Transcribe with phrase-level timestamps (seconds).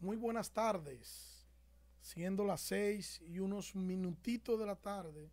[0.00, 1.46] Muy buenas tardes.
[2.00, 5.30] Siendo las seis y unos minutitos de la tarde,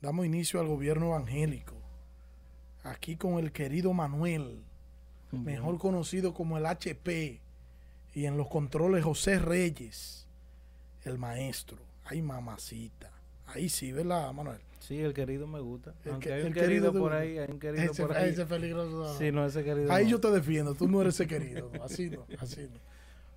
[0.00, 1.74] damos inicio al gobierno evangélico.
[2.84, 4.64] Aquí con el querido Manuel,
[5.30, 7.42] mejor conocido como el HP,
[8.14, 10.26] y en los controles José Reyes,
[11.04, 11.76] el maestro.
[12.06, 13.12] Ay, mamacita.
[13.44, 14.62] Ahí sí, ¿verdad, Manuel?
[14.80, 15.94] Sí, el querido me gusta.
[16.04, 18.30] El Aunque que- hay un querido por ahí, hay un querido Ese, por ahí.
[18.30, 19.16] ese peligroso.
[19.18, 19.92] Sí, no, ese querido.
[19.92, 20.10] Ahí no.
[20.10, 21.70] yo te defiendo, tú no eres ese querido.
[21.84, 22.80] Así no, así no.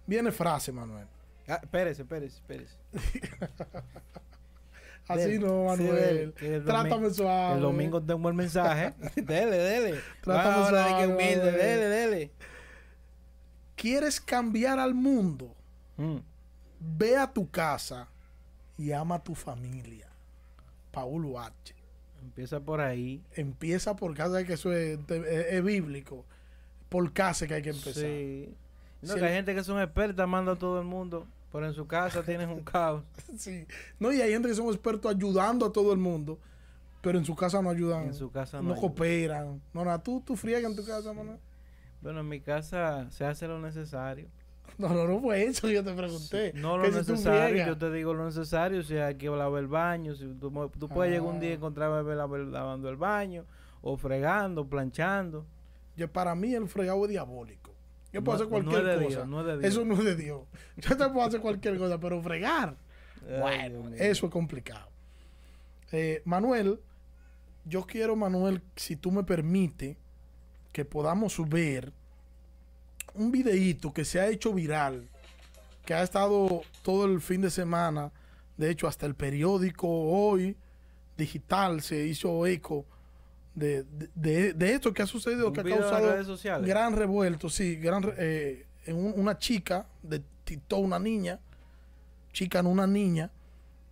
[0.08, 1.06] Viene frase, Manuel.
[1.48, 2.76] Ah, espérese, espérese, espérese.
[5.08, 5.40] Así Dele.
[5.40, 6.34] no, Sí, Manuel.
[6.40, 7.55] dele, Trátame suave.
[7.55, 8.94] El domingo tengo el mensaje.
[9.18, 10.00] dele, dele.
[10.22, 12.32] Trátame Ahora de que suave, humilde, dele, dele.
[13.76, 15.54] ¿Quieres cambiar al mundo?
[15.98, 16.18] Mm.
[16.80, 18.07] Ve a tu casa
[18.78, 20.07] y ama a tu familia.
[20.94, 21.76] Paul H.
[22.22, 23.22] Empieza por ahí.
[23.36, 26.24] Empieza por casa, que eso es, es- es bíblico.
[26.88, 28.04] Por casa que hay que empezar.
[28.04, 28.55] Sí.
[29.02, 31.27] No, Si que hay el- gente que son expertas, manda a todo el mundo.
[31.52, 33.04] Pero en su casa tienes un caos.
[33.38, 33.66] Sí.
[34.00, 36.40] No, y hay gente que son expertos ayudando a todo el mundo,
[37.02, 38.05] pero en su casa no ayudan.
[38.05, 38.82] En su casa no no, ayudan.
[38.90, 39.62] cooperan.
[39.74, 41.38] No, no, tú, tú friegas en tu casa, Manuel.
[42.02, 44.28] Bueno, en mi casa se hace lo necesario.
[44.77, 46.52] No, no, no fue eso que yo te pregunté.
[46.55, 50.16] No lo si necesario, yo te digo lo necesario, si hay que lavar el baño,
[50.16, 51.55] si tú, tú puedes llegar un día y Ah.
[51.55, 53.46] encontrar a bebé lav- lavando el baño,
[53.82, 55.46] o fregando, planchando.
[55.96, 57.71] Yo, para mí el fregado es diabólico.
[58.12, 59.18] Yo No- puedo hacer no es cualquier de cosa.
[59.18, 59.66] Dios, no es de Dios.
[59.71, 60.41] Eso no es de Dios.
[60.77, 62.76] Yo te puedo hacer cualquier cosa, pero fregar,
[63.44, 64.88] Ay, bueno, eso es complicado.
[65.91, 66.79] Eh, Manuel,
[67.66, 69.97] yo quiero, Manuel, si tú me permites,
[70.72, 71.94] que podamos ver
[73.16, 75.07] un videíto que se ha hecho viral,
[75.85, 78.11] que ha estado todo el fin de semana,
[78.57, 80.55] de hecho hasta el periódico hoy
[81.17, 82.85] digital se hizo eco
[83.55, 86.07] de, de, de- de esto que ha sucedido, Un que ha causado
[86.66, 91.39] gran revuelto, sí, gran eh, en un- una chica de TikTok, una niña,
[92.31, 93.29] chica en una niña,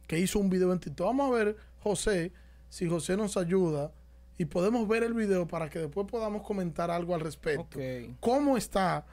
[0.07, 1.05] que hizo un video en TikTok.
[1.07, 2.31] Vamos a ver, José,
[2.69, 3.91] si José nos ayuda
[4.37, 7.79] y podemos ver el video para que después podamos comentar algo al respecto.
[8.19, 9.05] ¿Cómo está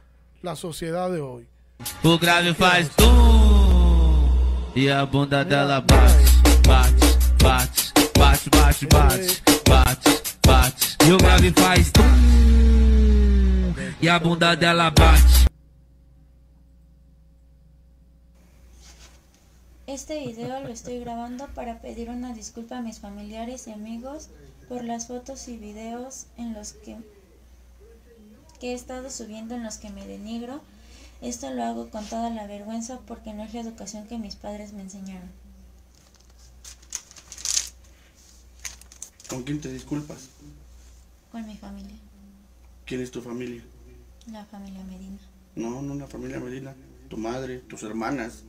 [0.43, 1.47] la sociedad de hoy?
[2.03, 3.09] O grave faz tum
[4.75, 6.25] e a bunda dela bate,
[6.67, 7.07] bate,
[7.43, 10.11] bate, bate, bate, bate, bate,
[10.45, 10.97] bate.
[11.07, 12.03] E o grave faz tum
[14.01, 15.49] e a bunda dela bate.
[19.87, 24.29] Este video lo estoy grabando para pedir una disculpa a mis familiares y amigos
[24.69, 26.97] por las fotos y videos en los que,
[28.61, 30.61] que he estado subiendo en los que me denigro.
[31.21, 34.73] Esto lo hago con toda la vergüenza porque no es la educación que mis padres
[34.73, 35.29] me enseñaron.
[39.29, 40.29] ¿Con quién te disculpas?
[41.33, 41.95] Con mi familia,
[42.87, 43.63] ¿Quién es tu familia?
[44.33, 45.19] la familia Medina.
[45.57, 46.75] No, no la familia Medina.
[47.09, 48.45] Tu madre, tus hermanas.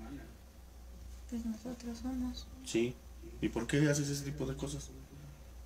[1.30, 2.48] Pues nosotros somos.
[2.66, 2.96] Sí.
[3.42, 4.90] ¿Y por qué haces ese tipo de cosas?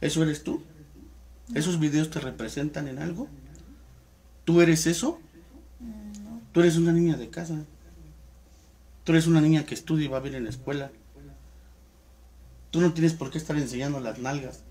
[0.04, 0.62] ¿Eso eres tú?
[1.56, 3.30] ¿Esos videos te representan en algo?
[4.44, 5.22] ¿Tú eres eso?
[5.80, 7.64] Mm, Tú eres una niña de casa.
[9.06, 10.92] Tú eres una niña que estudia y va bien en la escuela.
[12.70, 14.64] Tú no tienes por qué estar enseñando las nalgas.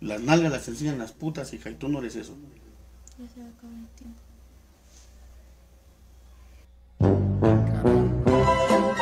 [0.00, 2.34] Las nalgas las enseñan las putas, hija, y tú no eres eso.
[3.16, 4.20] ya se acabó el tiempo.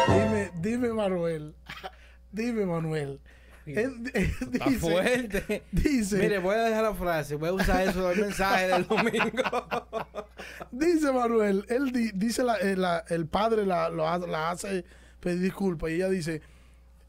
[0.09, 1.55] Dime, dime Manuel,
[2.33, 3.21] dime Manuel.
[3.67, 5.63] Está dice, fuerte.
[5.73, 9.43] dice, Mire, voy a dejar la frase, voy a usar eso del mensaje del domingo.
[10.71, 14.85] Dice Manuel, él di- dice la- eh, la- el padre la, lo la hace
[15.21, 16.43] pedir disculpas y ella dice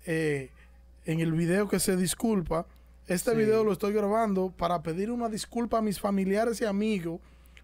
[0.06, 0.50] eh,
[1.06, 2.66] en el video que se disculpa,
[3.08, 3.38] este Sí.
[3.38, 7.20] video lo estoy grabando para pedir una disculpa a mis familiares y amigos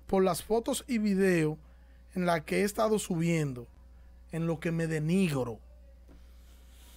[0.08, 1.58] por las fotos y videos
[2.16, 3.68] en las que he estado subiendo,
[4.34, 5.60] en lo que me denigro.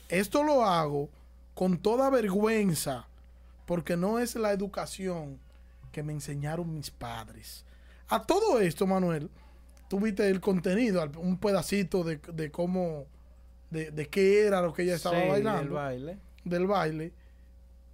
[0.08, 1.08] Esto lo hago
[1.54, 3.06] con toda vergüenza
[3.66, 5.38] porque no es la educación
[5.92, 7.64] que me enseñaron mis padres.
[8.08, 9.30] A todo esto, Manuel,
[9.88, 13.06] tuviste el contenido, un pedacito de, de cómo,
[13.70, 16.18] de, de qué era lo que ella estaba Sí, bailando, el baile.
[16.44, 17.12] del baile,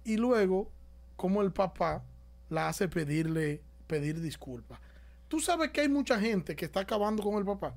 [0.03, 0.69] y luego
[1.15, 2.03] cómo el papá
[2.49, 4.79] la hace pedirle, pedir disculpas.
[5.27, 7.73] Tú sabes que hay mucha gente que está acabando con el papá,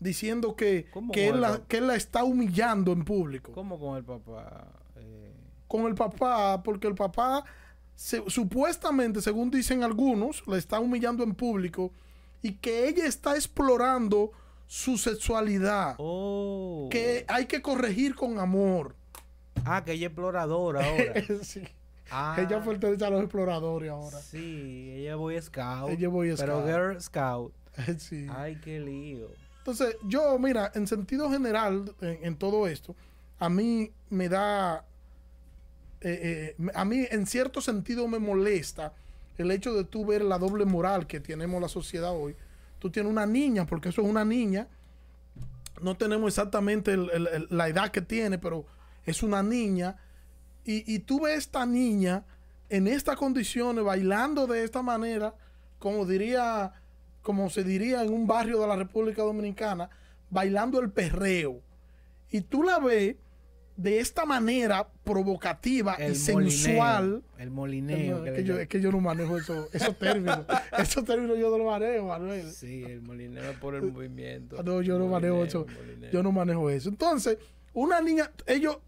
[0.00, 3.96] diciendo que, ¿Cómo que, él la, que él la está humillando en público ¿Cómo con
[3.96, 4.66] el papá?
[5.04, 5.32] Eh,
[5.68, 7.44] con el papá, porque el papá
[7.94, 11.90] se- supuestamente, según dicen algunos, le está humillando en público
[12.42, 14.32] y que ella está explorando
[14.66, 16.88] su sexualidad, oh.
[16.90, 18.94] que hay que corregir con amor.
[19.64, 21.14] Ah, que ella es exploradora ahora.
[21.42, 21.62] Sí.
[22.10, 24.18] Ah, Ella pertenece a los exploradores ahora.
[24.20, 25.88] Sí, ella es Boy Scout.
[25.90, 26.66] Ella es Boy Pero Scout.
[26.66, 27.52] Girl Scout.
[27.98, 28.26] Sí.
[28.30, 29.28] Ay, qué lío.
[29.58, 32.94] Entonces, yo, mira, en sentido general, en, en todo esto,
[33.38, 34.84] a mí me da,
[36.04, 38.92] eh, eh, a mí en cierto sentido me molesta
[39.38, 42.36] el hecho de tú ver la doble moral que tenemos la sociedad hoy.
[42.78, 44.68] Tú tienes una niña, porque eso es una niña,
[45.80, 48.66] no tenemos exactamente la edad que tiene, pero
[49.06, 49.96] es una niña,
[50.64, 52.24] y, y tú ves esta niña
[52.68, 55.34] en estas condiciones, bailando de esta manera,
[55.78, 56.74] como diría,
[57.22, 59.88] como se diría en un barrio de la República Dominicana,
[60.28, 61.60] bailando el perreo.
[62.30, 63.16] Y tú la ves
[63.76, 67.22] de esta manera provocativa y sensual.
[67.38, 68.22] El molineo.
[68.22, 70.40] Que es, que yo, es que yo no manejo eso- esos términos.
[70.78, 72.50] esos términos yo no los manejo, Manuel.
[72.52, 74.62] Sí, el molineo por el movimiento.
[74.62, 75.66] No, yo no manejo eso.
[75.76, 76.10] molineo.
[76.12, 76.88] Yo no manejo eso.
[76.88, 77.38] Entonces,
[77.72, 78.78] una niña, ellos,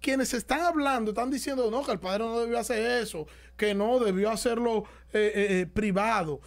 [0.00, 3.26] quienes están hablando, están diciendo, no, que el padre no debió hacer eso,
[3.58, 6.40] que no, debió hacerlo eh, eh, eh, privado.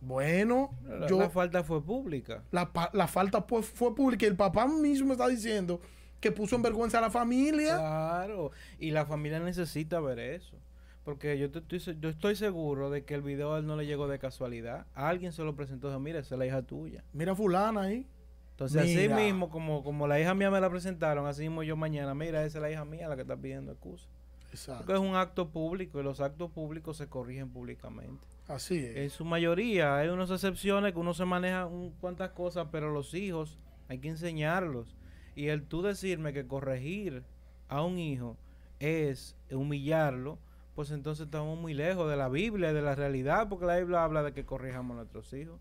[0.00, 2.44] Bueno, La, yo, la falta fue pública.
[2.52, 2.66] la,
[3.08, 5.80] falta pues, fue pública y el papá mismo está diciendo
[6.20, 7.76] que puso en vergüenza a la familia.
[7.76, 10.56] Claro, y la familia necesita ver eso.
[11.04, 13.86] Porque yo, te estoy, yo estoy seguro de que el video a él no le
[13.86, 14.86] llegó de casualidad.
[14.94, 17.02] A alguien se lo presentó y dijo, mira, esa es la hija tuya.
[17.14, 18.06] Mira fulana ahí.
[18.50, 19.14] Entonces, Mira.
[19.14, 22.44] así mismo, como, como la hija mía me la presentaron, así mismo yo mañana, mira,
[22.44, 24.08] esa es la hija mía la que está pidiendo excusa.
[24.50, 24.84] Exacto.
[24.84, 28.26] Porque es un acto público y los actos públicos se corrigen públicamente.
[28.48, 28.96] Así es.
[28.96, 33.14] En su mayoría, hay unas excepciones que uno se maneja un cuantas cosas, pero los
[33.14, 34.96] hijos hay que enseñarlos.
[35.38, 37.22] Y el tú decirme que corregir
[37.68, 38.36] a un hijo
[38.80, 40.36] es humillarlo,
[40.74, 44.02] pues entonces estamos muy lejos de la Biblia y de la realidad, porque la Biblia
[44.02, 45.60] habla de que corrijamos a nuestros hijos.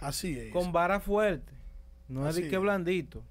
[0.00, 0.52] Así es.
[0.52, 1.52] Con vara fuerte,
[2.08, 2.60] no es Así de que es.
[2.62, 3.22] blandito.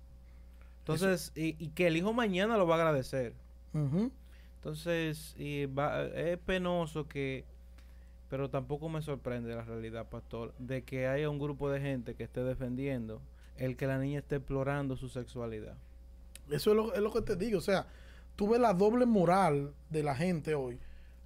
[0.79, 3.33] Entonces, y, y que el hijo mañana lo va a agradecer.
[4.57, 7.43] Entonces, y va- es penoso que,
[8.29, 12.23] pero tampoco me sorprende la realidad, pastor, de que haya un grupo de gente que
[12.23, 13.21] esté defendiendo
[13.57, 15.75] el que la niña esté explorando su sexualidad.
[16.49, 17.59] Eso es lo, lo que te digo.
[17.59, 17.87] O sea,
[18.35, 20.79] tú ves la doble moral de la gente hoy.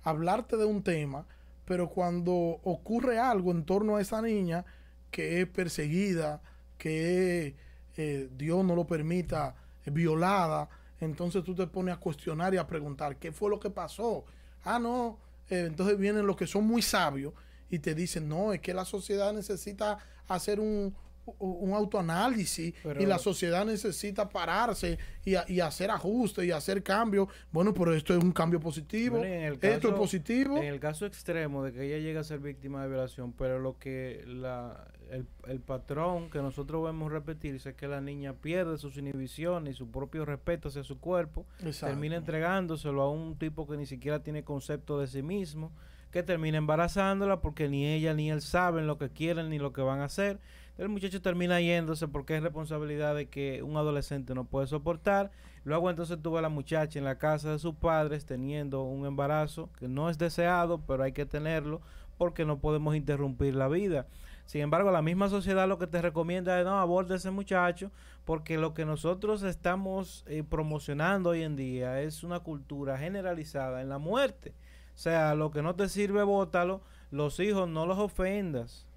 [0.03, 1.25] Hablarte de un tema,
[1.65, 2.33] pero cuando
[2.63, 4.65] ocurre algo en torno a esa niña
[5.11, 6.41] que es perseguida,
[6.77, 7.55] que
[7.97, 10.69] eh, Dios no lo permita, violada,
[10.99, 14.25] entonces tú te pones a cuestionar y a preguntar, ¿qué fue lo que pasó?
[14.63, 15.17] Ah, no.
[15.49, 17.33] eh, entonces vienen los que son muy sabios
[17.69, 19.97] y te dicen, no, es que la sociedad necesita
[20.27, 20.95] hacer un,
[21.39, 27.27] un autoanálisis Pero- y la sociedad necesita pararse y, y hacer ajustes y hacer cambios.
[27.51, 29.17] Bueno, pero esto es un cambio positivo.
[29.17, 30.57] En el esto es positivo.
[30.57, 33.77] En el caso extremo de que ella llegue a ser víctima de violación, pero lo
[33.77, 38.97] que la, el, el patrón que nosotros vemos repetirse es que la niña pierde sus
[38.97, 41.87] inhibiciones y su propio respeto hacia su cuerpo, Exacto.
[41.93, 45.71] termina entregándoselo a un tipo que ni siquiera tiene concepto de sí mismo,
[46.11, 49.81] que termina embarazándola porque ni ella ni él saben lo que quieren ni lo que
[49.81, 50.39] van a hacer.
[50.77, 55.31] El muchacho termina yéndose porque es responsabilidad de que un adolescente no puede soportar.
[55.63, 59.71] Luego entonces tuvo a la muchacha en la casa de sus padres teniendo un embarazo
[59.79, 61.81] que no es deseado, pero hay que tenerlo
[62.17, 64.05] porque no podemos interrumpir la vida.
[64.45, 67.91] Sin embargo, la misma sociedad lo que te recomienda es no aborde ese muchacho,
[68.23, 73.89] porque lo que nosotros estamos eh, promocionando hoy en día es una cultura generalizada en
[73.89, 74.53] la muerte.
[74.95, 76.81] O sea, lo que no te sirve, bótalo.
[77.11, 78.87] Los hijos no los ofendas.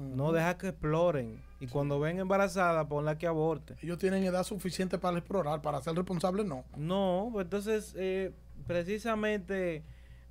[0.00, 1.40] No deja que exploren.
[1.60, 3.76] Y cuando ven embarazada, ponla que aborte.
[3.82, 6.64] Ellos tienen edad suficiente para explorar, para ser responsables, no.
[6.76, 8.32] No, pues entonces, eh,
[8.66, 9.82] precisamente,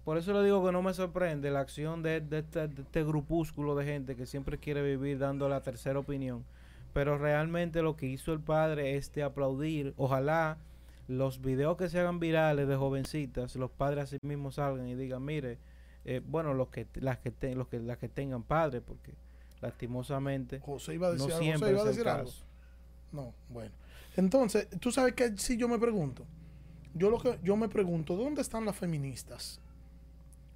[0.06, 3.04] por eso le digo que no me sorprende la acción de, de este, de este
[3.04, 6.44] grupúsculo de gente que siempre quiere vivir dando la tercera opinión.
[6.94, 9.94] Pero realmente lo que hizo el padre es de aplaudir.
[9.98, 10.58] Ojalá
[11.08, 15.24] los videos que se hagan virales de jovencitas, los padres así mismos salgan y digan,
[15.24, 15.58] mire,
[16.06, 19.14] eh, bueno, los que, las que, te- los que, las que tengan padres, porque
[19.62, 21.44] lastimosamente José iba a decir no algo.
[21.44, 22.26] siempre José iba a decir algo.
[22.30, 22.44] caso.
[23.12, 23.72] No, bueno.
[24.16, 26.26] Entonces, tú sabes que si yo me pregunto,
[26.94, 29.60] yo lo que yo me pregunto, ¿dónde están las feministas?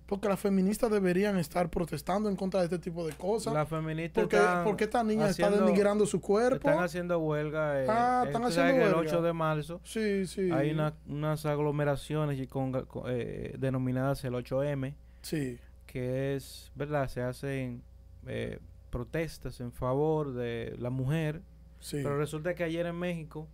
[0.05, 3.53] Porque las feministas deberían estar protestando en contra de este tipo de cosas.
[3.53, 6.67] Las feministas porque, están porque esta niña haciendo- está denigrando su cuerpo.
[6.69, 7.81] Están haciendo huelga.
[7.81, 8.99] eh, Ah, están haciendo que el huelga.
[9.11, 10.51] 8 de marzo Sí, sí.
[10.51, 15.57] hay una- unas aglomeraciones y con, con, eh, denominadas el 8M, Sí,
[15.87, 17.07] que es, ¿verdad?
[17.07, 17.81] Se hacen
[18.27, 18.59] eh,
[18.93, 21.41] protestas en favor de la mujer.
[21.79, 21.97] sí.
[22.03, 23.47] Pero resulta que ayer en México,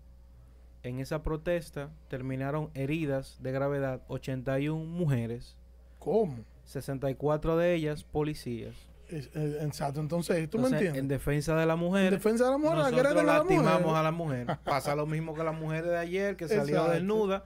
[0.83, 5.55] en esa protesta, terminaron heridas de gravedad 81 mujeres,
[5.97, 6.43] ¿Cómo?
[6.65, 8.75] 64 de ellas policías.
[9.09, 9.99] Exacto.
[10.01, 11.01] Entonces, ¿tú Entonces, me entiendes?
[11.01, 12.05] En defensa de la mujer.
[12.05, 13.95] En defensa de la mujer, nosotros la lastimamos mujer.
[13.97, 14.47] a la mujer.
[14.65, 16.91] Pasa lo mismo que la mujer de ayer que salió Exacto.
[16.91, 17.45] desnuda.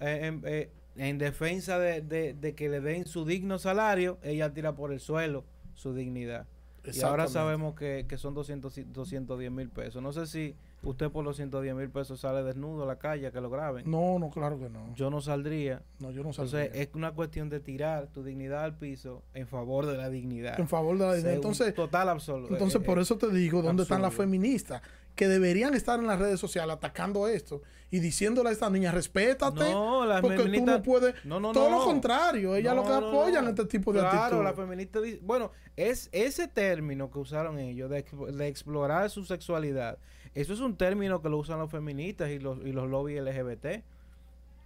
[0.00, 4.52] eh, en, eh, en defensa de, de- de que le den su digno salario, ella
[4.52, 6.46] tira por el suelo su dignidad.
[6.94, 10.02] Y ahora sabemos que, que son 200, y- 210 mil pesos.
[10.02, 13.30] No sé si usted por los 110 mil pesos sale desnudo a la calle a
[13.32, 13.90] que lo graben.
[13.90, 14.94] No, no, claro que no.
[14.94, 15.82] Yo no saldría.
[15.98, 16.82] No, yo no Entonces saldría.
[16.82, 20.58] es una cuestión de tirar tu dignidad al piso en favor de la dignidad.
[20.60, 22.52] en favor de la un Entonces, total absoluto.
[22.52, 24.82] entonces Eh, por eh, eso te digo, ¿dónde están las feministas?
[25.16, 29.72] Que deberían estar en las redes sociales atacando esto y diciéndole a esta niña, respétate,
[29.72, 31.24] No, las porque tú no feministas- puedes...
[31.24, 34.44] No, no, Todo lo contrario, ellas lo que apoyan este tipo de claro, actitudes.
[34.44, 39.98] la feminista dice, bueno, es ese término que usaron ellos de, de explorar su sexualidad.
[40.34, 43.82] Eso es un término que lo usan los feministas y los y los lobbies LGBT.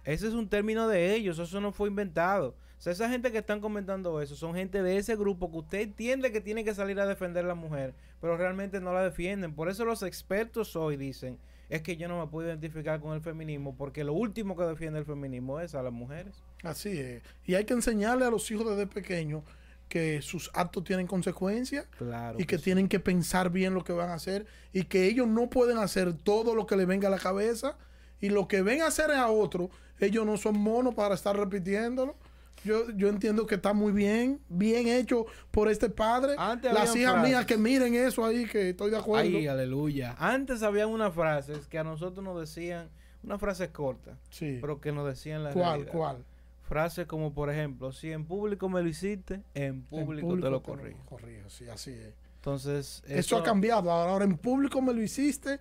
[0.03, 2.55] Ese es un término de ellos, eso no fue inventado.
[2.81, 6.31] Sea, esa gente que están comentando eso son gente de ese grupo que usted entiende
[6.31, 9.53] que tiene que salir a defender a la mujer, pero realmente no la defienden.
[9.53, 11.37] Por eso los expertos hoy dicen,
[11.69, 14.97] es que yo no me puedo identificar con el feminismo porque lo último que defiende
[14.97, 16.41] el feminismo es a las mujeres.
[16.63, 17.21] Así es.
[17.45, 19.43] Y hay que enseñarle a los hijos desde pequeños
[19.87, 22.39] que sus actos tienen consecuencias Claro.
[22.39, 25.51] y que tienen que pensar bien lo que van a hacer y que ellos no
[25.51, 27.77] pueden hacer todo lo que les venga a la cabeza
[28.19, 29.69] y lo que ven a hacer a otro,
[29.99, 32.15] ellos no son monos para estar repitiéndolo.
[32.63, 36.35] Yo, yo entiendo que está muy bien, bien hecho por este padre.
[36.37, 37.29] Antes Las hijas frases.
[37.29, 39.37] mías que miren eso ahí, que estoy de acuerdo.
[39.37, 40.15] Ay, aleluya.
[40.19, 42.89] Antes habían unas frases que a nosotros nos decían,
[43.23, 44.57] unas frases cortas, sí.
[44.61, 45.91] pero que nos decían la ¿Cuál, realidad.
[45.91, 46.25] cuál?
[46.63, 50.61] Frases como, por ejemplo, si en público me lo hiciste, en En público, te lo
[50.63, 50.99] corrijo.
[51.05, 52.13] corrijo, sí, así es.
[52.35, 53.91] Entonces, Eso ha cambiado.
[53.91, 55.59] Ahora, ahora en público me lo hiciste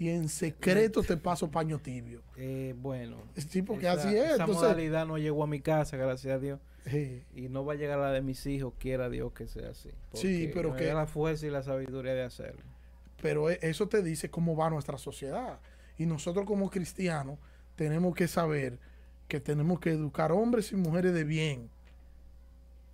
[0.00, 2.22] y en secreto te paso paño tibio.
[2.36, 3.18] eh, bueno.
[3.36, 4.24] Sí, porque esa- así es.
[4.24, 6.58] Esa Entonces, modalidad no llegó a mi casa, gracias a Dios.
[6.86, 7.22] sí.
[7.36, 9.90] Y no va a llegar a la de mis hijos, quiera Dios que sea así.
[10.14, 12.62] Sí, pero que- la fuerza y la sabiduría de hacerlo.
[13.22, 15.60] pero e- eso te dice cómo va nuestra sociedad.
[15.98, 17.38] Y nosotros como cristianos
[17.76, 18.78] tenemos que saber
[19.28, 21.68] que tenemos que educar hombres y mujeres de bien.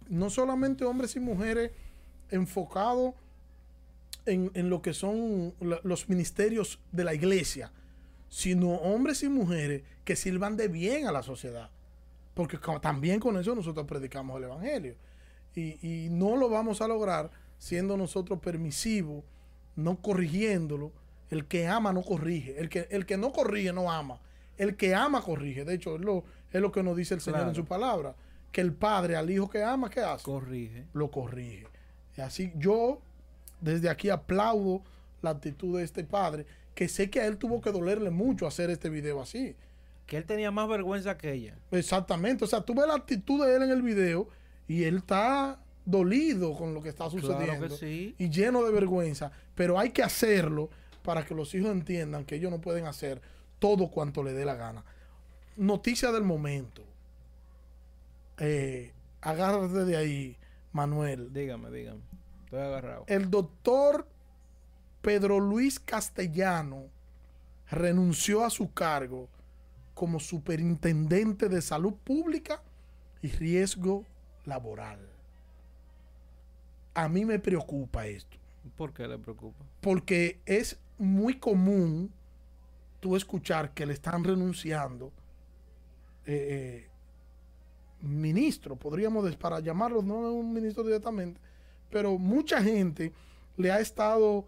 [0.09, 1.71] No solamente hombres y mujeres
[2.31, 3.15] enfocados
[4.27, 7.73] en, en lo que son la- los ministerios de la iglesia,
[8.29, 11.71] sino hombres y mujeres que sirvan de bien a la sociedad.
[12.35, 14.97] Porque también con eso nosotros predicamos el Evangelio.
[15.55, 19.25] Y, y no lo vamos a lograr siendo nosotros permisivos,
[19.75, 20.93] no corrigiéndolo.
[21.31, 22.59] El que ama no corrige.
[22.61, 24.21] El que, el que no corrige no ama.
[24.59, 25.65] El que ama corrige.
[25.65, 28.15] De hecho, es lo, es lo que nos dice el Señor en su palabra.
[28.53, 30.25] Que el padre al hijo que ama, ¿qué hace?
[30.25, 30.85] Corrige.
[30.93, 31.67] lo corrige.
[32.17, 33.01] Y así yo
[33.61, 34.83] desde aquí aplaudo
[35.23, 38.71] la actitud de este padre, que sé que a él tuvo que dolerle mucho hacer
[38.71, 39.57] este video así.
[40.07, 41.59] Que él tenía más vergüenza que ella.
[41.71, 44.29] Exactamente, o sea, tú ves la actitud de él en el video
[44.69, 48.15] y él está dolido con lo que está sucediendo Claro que sí.
[48.19, 50.69] y lleno de vergüenza, pero hay que hacerlo
[51.03, 53.23] para que los hijos entiendan que ellos no pueden hacer
[53.59, 54.85] todo cuanto le dé la gana.
[55.57, 56.83] Noticia del momento.
[58.39, 60.37] Eh, agárrate de ahí,
[60.73, 61.33] Manuel.
[61.33, 62.03] Dígame, dígame.
[62.47, 63.05] Estoy agarrado.
[63.07, 64.07] El doctor
[65.03, 66.85] Pedro Luis Castellano
[67.71, 69.29] renunció a su cargo
[69.95, 72.63] como superintendente de salud pública
[73.23, 74.05] y riesgo
[74.45, 75.01] laboral.
[76.95, 78.37] A mí me preocupa esto,
[78.77, 79.65] ¿Por qué le preocupa?
[79.81, 82.11] porque es muy común
[83.01, 85.13] tú escuchar que le están renunciando
[86.27, 86.89] eh, eh,
[88.01, 91.41] ministros, podríamos para llamarlos, no un ministro directamente,
[91.91, 93.13] pero mucha gente
[93.57, 94.45] le ha estado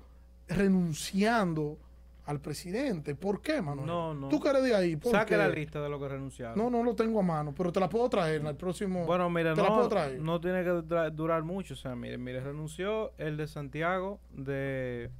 [0.48, 1.78] renunciando
[2.26, 3.14] al presidente.
[3.14, 3.86] ¿Por qué, Manuel?
[3.86, 4.28] No, no.
[4.28, 4.96] ¿Tú qué eres de ahí?
[4.96, 5.36] ¿Por Saque qué?
[5.38, 6.58] la lista de lo que renunciaron.
[6.58, 9.06] No, no lo tengo a mano, pero te la puedo traer en el próximo.
[9.06, 10.20] Bueno, mire, te la puedo no, traer.
[10.20, 11.72] no tiene que dura- durar mucho.
[11.72, 15.10] O sea, mire, mire, renunció el de Santiago de,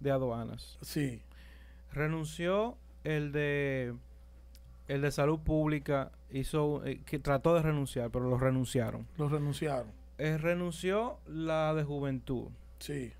[0.00, 0.78] de aduanas.
[0.80, 1.22] Sí,
[1.92, 3.94] Renunció el de
[4.88, 6.10] el de salud pública.
[6.30, 9.06] Hizo eh, que trató de renunciar, pero lo renunciaron.
[9.16, 9.92] lo renunciaron.
[10.18, 12.48] Eh, renunció la de juventud.
[12.78, 13.12] Sí.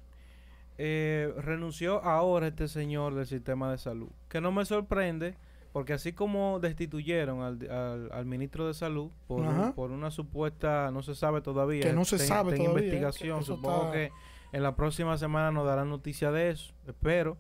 [0.79, 4.09] Eh, renunció ahora este señor del sistema de salud.
[4.29, 5.35] Que no me sorprende,
[5.73, 10.91] porque así como destituyeron al, al- al ministro de salud por, un- por una supuesta,
[10.91, 13.39] no se sabe todavía, Que no se sabe todavía, investigación.
[13.41, 14.13] que Supongo está- que
[14.53, 17.37] en la próxima semana nos darán noticia de eso, espero.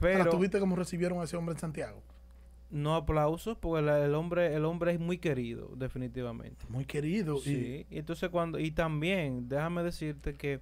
[0.00, 2.00] Ahora, Pero ¿tú viste cómo recibieron a ese hombre en Santiago?
[2.70, 6.66] No aplausos, porque la- el hombre, el hombre es muy querido, definitivamente.
[6.68, 7.36] Muy querido.
[7.38, 10.60] y- Sí, y entonces cuando y también déjame decirte que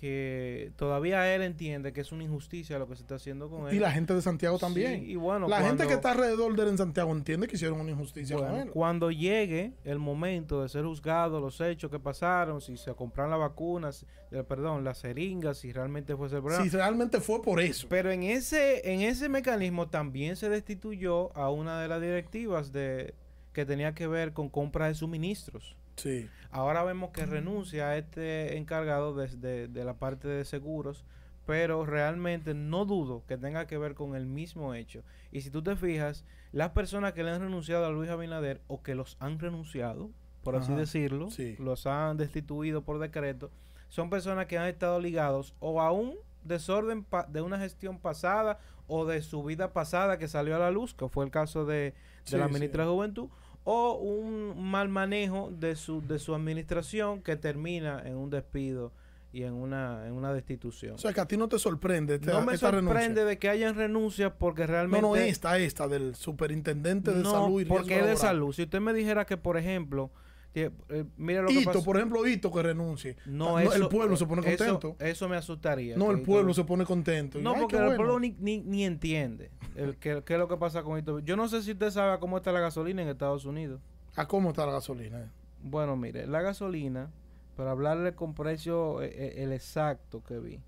[0.00, 3.74] que todavía él entiende que es una injusticia lo que se está haciendo con él.
[3.74, 5.04] Y la gente de Santiago Sí, también.
[5.04, 7.90] y bueno, la gente que está alrededor de él en Santiago entiende que hicieron una
[7.90, 8.70] injusticia bueno, con él.
[8.70, 13.40] cuando llegue el momento de ser juzgado, los hechos que pasaron, si se compraron las
[13.40, 16.64] vacunas, eh, perdón, las jeringas, si realmente fue ese programa.
[16.64, 17.86] Si realmente fue por eso.
[17.90, 23.14] Pero en ese en ese mecanismo también se destituyó a una de las directivas de
[23.52, 25.76] que tenía que ver con compra de suministros.
[26.00, 26.28] Sí.
[26.50, 31.04] Ahora vemos que renuncia a este encargado de, de- de la parte de seguros,
[31.46, 35.02] pero realmente no dudo que tenga que ver con el mismo hecho.
[35.32, 38.82] Y si tú te fijas, las personas que le han renunciado a Luis Abinader o
[38.82, 40.10] que los han renunciado,
[40.42, 41.56] por así decirlo, sí.
[41.58, 43.50] los han destituido por decreto,
[43.88, 46.14] son personas que han estado ligados o a un
[46.44, 50.70] desorden pa- de una gestión pasada o de su vida pasada que salió a la
[50.70, 52.54] luz, que fue el caso de, de Sí, la sí.
[52.54, 53.28] ministra de Juventud,
[53.64, 58.92] o un mal manejo de su, de su administración que termina en un despido
[59.32, 60.94] y en una, en una destitución.
[60.94, 63.24] O sea, que a ti no te sorprende esta, no me esta sorprende renuncia.
[63.26, 65.02] de que hayan renuncias porque No, realmente...
[65.02, 68.52] no, esta, esta, del superintendente de No, salud y porque es de salud.
[68.52, 70.10] Si usted me dijera que, por ejemplo,
[70.54, 70.70] eh,
[71.16, 73.16] mire lo que Hito, pasó- por ejemplo, Hito que renuncie.
[73.26, 74.96] No, eso- el pueblo se pone eso- contento.
[75.04, 75.96] Eso, me asustaría.
[75.96, 77.38] no, que el Hito- pueblo se pone contento.
[77.40, 77.96] No, ay, porque el bueno.
[77.96, 81.20] pueblo ni, ni, ni entiende el, qué, qué es lo que pasa con esto.
[81.20, 83.80] Yo no sé si usted sabe cómo está la gasolina en Estados Unidos.
[84.16, 85.30] ¿A cómo está la gasolina?
[85.62, 87.10] Bueno, mire, la gasolina,
[87.56, 90.58] para hablarle con precio eh, eh, el exacto que vi,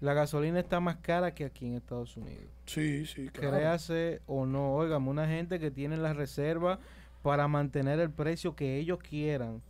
[0.00, 2.44] la gasolina está más cara que aquí en Estados Unidos.
[2.66, 3.56] Sí, sí, claro.
[3.56, 6.78] Créase o no, óigame, una gente que tiene la reserva
[7.24, 9.62] para mantener el precio que ellos quieran.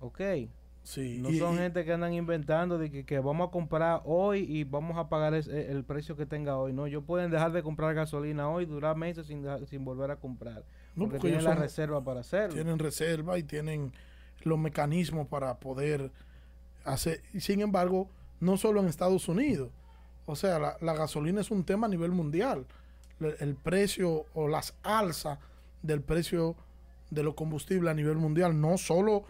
[0.00, 0.20] ¿Ok?
[0.82, 4.02] Sí, No y- son y- gente que andan inventando de que, que vamos a comprar
[4.04, 6.74] hoy y vamos a pagar es- eh, el precio que tenga hoy.
[6.74, 10.64] No, ellos pueden dejar de comprar gasolina hoy, durar meses sin, sin volver a comprar.
[10.94, 12.54] No, porque, porque tienen ellos la son- reserva para hacerlo.
[12.54, 13.92] tienen reserva y tienen
[14.42, 16.12] los mecanismos para poder
[16.84, 17.22] hacer.
[17.32, 19.70] y Sin embargo, no solo en Estados Unidos.
[20.26, 22.66] O sea, la, la gasolina es un tema a nivel mundial.
[23.18, 25.38] Le- El precio o las alzas
[25.82, 26.54] del precio
[27.10, 29.24] de los combustibles a nivel mundial, no solo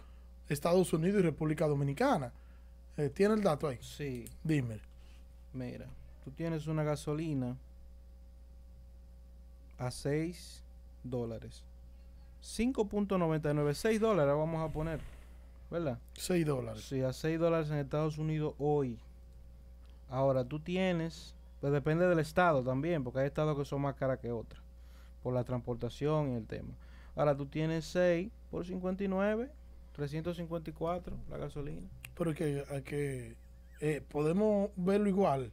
[0.49, 2.31] Estados Unidos y República Dominicana.
[2.97, 3.77] Eh, ¿Tiene el dato ahí?
[3.81, 4.79] Sí, Dime.
[5.53, 5.85] mira,
[6.23, 7.55] tú tienes una gasolina
[9.77, 10.63] a 6
[11.03, 11.63] dólares.
[12.43, 14.99] 5.99, 6 dólares vamos a poner,
[15.69, 15.99] ¿verdad?
[16.13, 16.83] 6 dólares.
[16.83, 18.99] Sí, a 6 dólares en Estados Unidos hoy.
[20.09, 24.19] Ahora, tú tienes, pues depende del estado también, porque hay estados que son más caras
[24.19, 24.63] que otros,
[25.21, 26.69] por la transportación y el tema.
[27.17, 29.49] Ahora, tú tienes 6 por 59,
[29.93, 31.87] 354 la gasolina.
[32.17, 33.35] Pero que, hay que
[33.81, 35.51] eh, podemos verlo igual,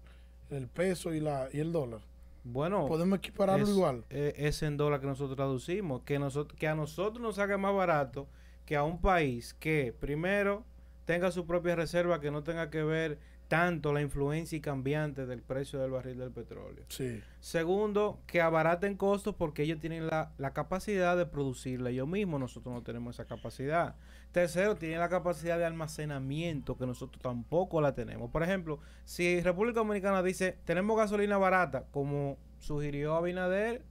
[0.51, 2.01] el peso y, la, y el dólar.
[2.45, 4.05] Bueno, Podemos equipararlo es, igual.
[4.11, 7.75] eh, es en dólar que nosotros traducimos, que, nosotros, que a nosotros nos salga más
[7.75, 8.29] barato
[8.67, 10.65] que a un país que primero
[11.07, 13.19] tenga su propia reserva, que no tenga que ver
[13.55, 16.85] tanto la influencia y cambiante del precio del barril del petróleo.
[16.89, 17.23] Sí.
[17.39, 22.75] Segundo, que abaraten costos porque ellos tienen la, la capacidad de producirla ellos mismos, nosotros
[22.75, 23.95] no tenemos esa capacidad.
[24.33, 28.29] Tercero, tienen la capacidad de almacenamiento que nosotros tampoco la tenemos.
[28.33, 33.85] Por ejemplo, si República Dominicana dice, tenemos gasolina barata, como sugirió Abinader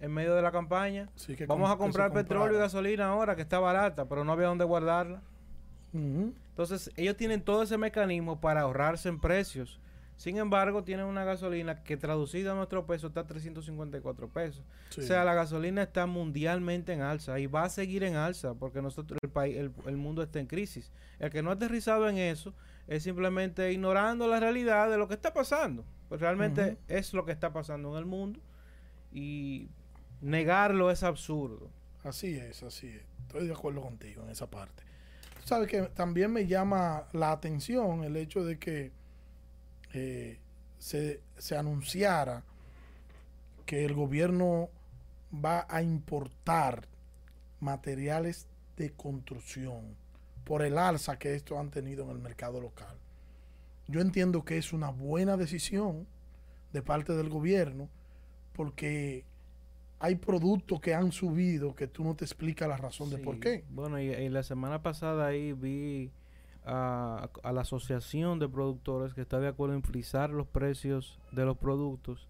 [0.00, 3.42] en medio de la campaña, Sí, que vamos a comprar petróleo y gasolina ahora que
[3.42, 5.22] está barata, pero no había dónde guardarla.
[5.94, 9.78] Entonces, ellos tienen todo ese mecanismo para ahorrarse en precios.
[10.16, 14.62] Sin embargo, tienen una gasolina que traducida a nuestro peso está a 354 pesos.
[14.90, 15.00] Sí.
[15.00, 18.80] O sea, la gasolina está mundialmente en alza y va a seguir en alza porque
[18.80, 20.92] nosotros el país, el, el mundo está en crisis.
[21.18, 22.54] El que no ha aterrizado en eso
[22.86, 25.84] es simplemente ignorando la realidad de lo que está pasando.
[26.08, 28.40] Pues realmente es lo que está pasando en el mundo
[29.12, 29.68] y
[30.20, 31.70] negarlo es absurdo.
[32.04, 33.02] Así es, así es.
[33.26, 34.82] Estoy de acuerdo contigo en esa parte.
[35.44, 38.92] Sabes que también me llama la atención el hecho de que
[39.92, 40.38] eh,
[40.78, 42.42] se, se anunciara
[43.66, 44.70] que el gobierno
[45.32, 46.88] va a importar
[47.60, 49.96] materiales de construcción
[50.44, 52.96] por el alza que estos han tenido en el mercado local.
[53.86, 56.06] Yo entiendo que es una buena decisión
[56.72, 57.90] de parte del gobierno
[58.54, 59.24] porque
[59.98, 63.64] hay productos que han subido que tú no te explicas la razón de por qué.
[63.70, 66.10] Bueno, y, y la semana pasada ahí vi
[66.64, 71.44] a, a la asociación de productores que está de acuerdo en frisar los precios de
[71.44, 72.28] los productos.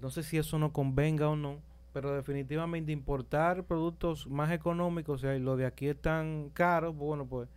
[0.00, 1.60] No sé si eso no convenga o no,
[1.92, 6.92] pero definitivamente importar productos más económicos, o sea, y lo de aquí es tan caro,
[6.92, 7.48] bueno, pues,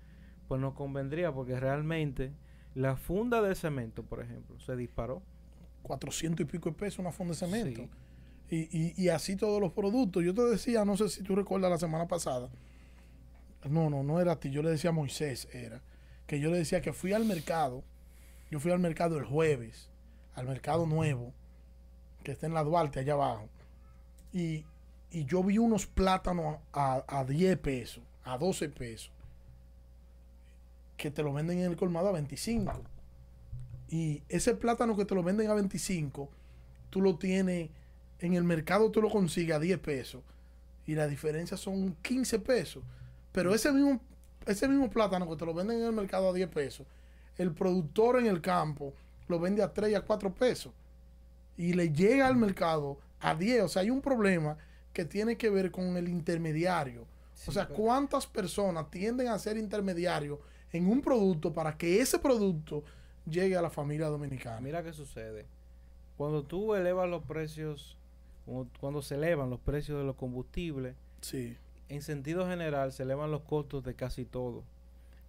[0.47, 2.33] pues nos convendría porque realmente
[2.73, 5.21] la funda de cemento, por ejemplo, se disparó.
[5.83, 7.81] 400 y pico de pesos una funda de cemento.
[7.83, 7.89] Sí.
[8.49, 10.23] Y, y- así todos los productos.
[10.23, 12.49] Yo te decía, no sé si tú recuerdas la semana pasada.
[13.67, 14.51] No, no, no era a ti.
[14.51, 15.81] Yo le decía a Moisés, era.
[16.27, 17.83] Que yo le decía que fui al mercado.
[18.51, 19.89] Yo fui al mercado el jueves.
[20.35, 21.33] Al mercado nuevo.
[22.23, 23.49] Que está en la Duarte, allá abajo.
[24.31, 24.63] Y,
[25.11, 28.03] y yo vi unos plátanos a, a 10 pesos.
[28.23, 29.11] A 12 pesos.
[30.97, 32.71] Que te lo venden en el colmado a 25.
[33.89, 36.29] Y ese plátano que te lo venden a 25,
[36.89, 37.69] tú lo tienes
[38.19, 40.21] en el mercado, tú lo consigues a 10 pesos.
[40.87, 42.83] Y la diferencia son 15 pesos.
[43.31, 43.99] Pero ese mismo
[44.45, 46.85] ese mismo plátano que te lo venden en el mercado a 10 pesos,
[47.37, 48.93] el productor en el campo
[49.27, 50.71] lo vende a 3 y a 4 pesos.
[51.57, 53.63] Y le llega al mercado a 10.
[53.63, 54.57] O sea, hay un problema
[54.93, 57.05] que tiene que ver con el intermediario.
[57.47, 60.39] o sea, ¿cuántas personas tienden a ser intermediarios
[60.71, 62.83] en un producto para que ese producto
[63.25, 64.61] llegue a la familia dominicana?
[64.61, 65.45] Mira qué sucede.
[66.17, 67.97] Cuando tú elevas los precios,
[68.45, 71.55] cuando- cuando se elevan los precios de los combustibles, Sí.
[71.89, 74.63] en sentido general se elevan los costos de casi todo.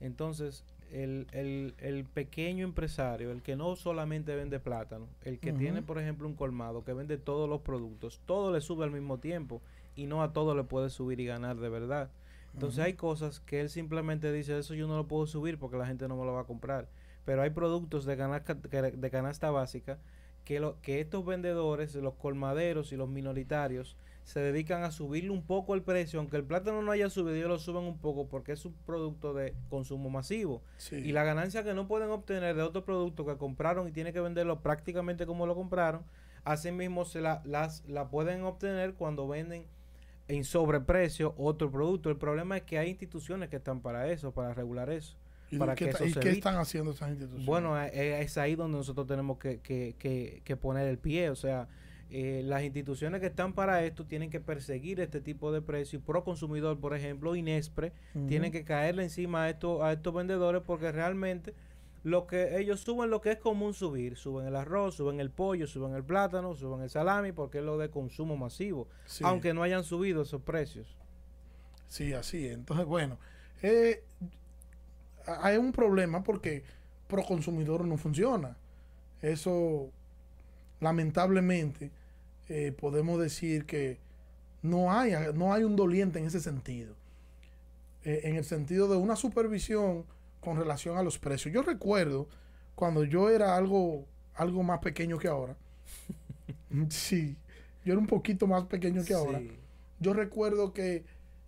[0.00, 5.83] Entonces, el, el- el pequeño empresario, el que no solamente vende plátano, el que tiene,
[5.83, 9.61] por ejemplo, un colmado que vende todos los productos, todo le sube al mismo tiempo
[9.96, 12.11] y no a todo le puede subir y ganar de verdad.
[12.55, 15.87] Entonces hay cosas que él simplemente dice, eso yo no lo puedo subir porque la
[15.87, 16.88] gente no me lo va a comprar.
[17.24, 19.98] Pero hay productos de canasta, de canasta básica
[20.47, 25.43] que, lo, que estos vendedores, los colmaderos y los minoritarios, se dedican a subirle un
[25.43, 28.53] poco el precio, aunque el plátano no haya subido, ellos lo suben un poco porque
[28.53, 30.63] es un producto de consumo masivo.
[30.79, 30.97] Sí.
[30.97, 34.21] Y la ganancia que no pueden obtener de otro producto que compraron y tienen que
[34.21, 36.05] venderlo prácticamente como lo compraron,
[36.45, 39.67] así mismo se la, las, la pueden obtener cuando venden
[40.29, 42.09] en sobreprecio otro producto.
[42.09, 45.17] El problema es que hay instituciones que están para eso, para regular eso.
[45.51, 46.39] ¿Y, para qué, que ta- eso y se qué evite.
[46.39, 47.47] están haciendo estas instituciones?
[47.47, 51.31] Bueno, eh, eh, es ahí donde nosotros tenemos que, que- que- que poner el pie.
[51.31, 51.69] O sea,
[52.11, 56.03] eh, las instituciones que están para esto tienen que perseguir este tipo de precios.
[56.05, 57.93] Pro consumidor, por ejemplo, Inespre,
[58.29, 61.55] tienen que caerle encima a estos, a estos vendedores porque realmente
[62.05, 64.17] lo que ellos suben lo que es común subir.
[64.17, 67.77] Suben el arroz, suben el pollo, suben el plátano, suben el salami porque es lo
[67.79, 68.87] de consumo masivo.
[69.07, 69.25] Sí.
[69.27, 70.97] Aunque no hayan subido esos precios.
[71.89, 72.55] Sí, así es.
[72.55, 73.19] Entonces, bueno,
[73.63, 74.05] eh,
[75.27, 76.62] hay un problema porque
[77.09, 78.57] pro consumidor no funciona.
[79.23, 79.91] Eso,
[80.81, 81.91] lamentablemente,
[82.49, 83.99] eh, podemos decir que
[84.62, 86.95] no hay, no hay un doliente en ese sentido.
[88.05, 90.05] Eh, en el sentido de una supervisión
[90.41, 91.53] con relación a los precios.
[91.53, 92.29] Yo recuerdo
[92.77, 95.57] cuando yo era algo, algo más pequeño que ahora.
[96.89, 97.37] sí,
[97.85, 99.41] yo era un poquito más pequeño que ahora.
[99.41, 99.51] Sí.
[99.99, 101.05] Yo recuerdo que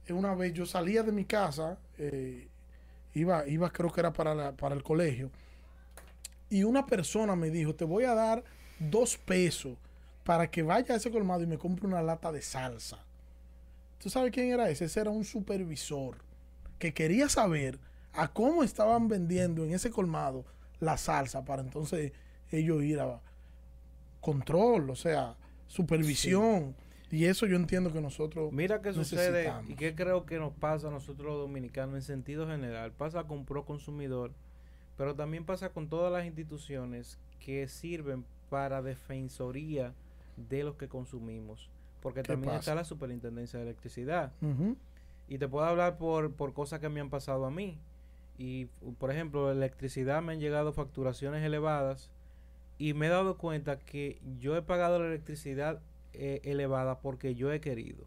[0.08, 2.48] una vez yo salía de mi casa, eh,
[3.18, 5.30] iba, iba creo que era para, la- para el colegio,
[6.50, 8.42] y una persona me dijo, te voy a dar
[8.78, 9.76] dos pesos
[10.24, 12.98] para que vaya a ese colmado y me compre una lata de salsa.
[14.02, 14.84] ¿Tú sabes quién era ese?
[14.86, 16.16] Ese era un supervisor
[16.78, 17.78] que quería saber
[18.12, 20.44] a cómo estaban vendiendo en ese colmado
[20.80, 22.12] la salsa para entonces
[22.50, 23.20] ellos ir a
[24.20, 25.34] control, o sea,
[25.66, 26.74] supervisión.
[27.10, 30.88] Y eso yo entiendo que nosotros Mira qué sucede y qué creo que nos pasa
[30.88, 32.92] a nosotros los dominicanos en sentido general.
[32.92, 34.32] Pasa con Pro Consumidor,
[34.96, 39.94] pero también pasa con todas las instituciones que sirven para defensoría
[40.36, 41.70] de los que consumimos.
[42.02, 42.60] Porque ¿Qué también pasa?
[42.60, 44.32] está la Superintendencia de Electricidad.
[45.28, 47.78] Y te puedo hablar por, por cosas que me han pasado a mí.
[48.38, 48.66] Y,
[48.98, 52.10] por ejemplo, electricidad me han llegado facturaciones elevadas
[52.78, 55.80] y me he dado cuenta que yo he pagado la electricidad
[56.12, 58.04] eh, elevada porque yo he querido.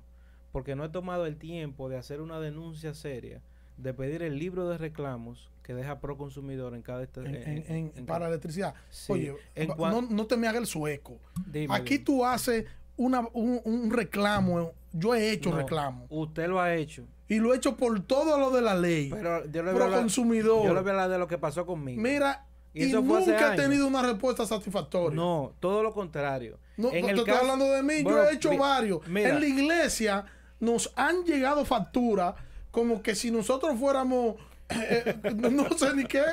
[0.51, 3.41] Porque no he tomado el tiempo de hacer una denuncia seria,
[3.77, 7.03] de pedir el libro de reclamos que deja pro consumidor en cada...
[7.03, 8.73] esta- En- en- para electricidad.
[8.89, 9.13] Sí.
[9.13, 9.35] Oye,
[9.77, 11.19] no, no te me hagas el sueco.
[11.45, 12.05] Dime, Aquí dime.
[12.05, 12.65] tú haces
[12.97, 14.73] una, un, un reclamo.
[14.91, 16.05] Yo he hecho No, reclamo.
[16.09, 17.05] Usted lo ha hecho.
[17.29, 19.09] Y lo he hecho por todo lo de la ley.
[19.09, 20.65] Pero yo le voy a pro hablar- consumidor.
[20.65, 22.01] Yo le voy a hablar de lo que pasó conmigo.
[22.01, 23.63] Mira, Y y, eso fue hace nunca he años.
[23.63, 25.15] tenido una respuesta satisfactoria.
[25.15, 26.57] No, todo lo contrario.
[26.77, 28.01] No, En te el estoy caso- hablando de mí.
[28.03, 29.05] Bueno, yo he hecho mi- varios.
[29.07, 29.29] mira.
[29.29, 30.25] En la iglesia
[30.59, 32.35] nos han llegado facturas
[32.71, 34.35] como que si nosotros fuéramos.
[34.69, 36.23] eh, eh, no sé ni qué.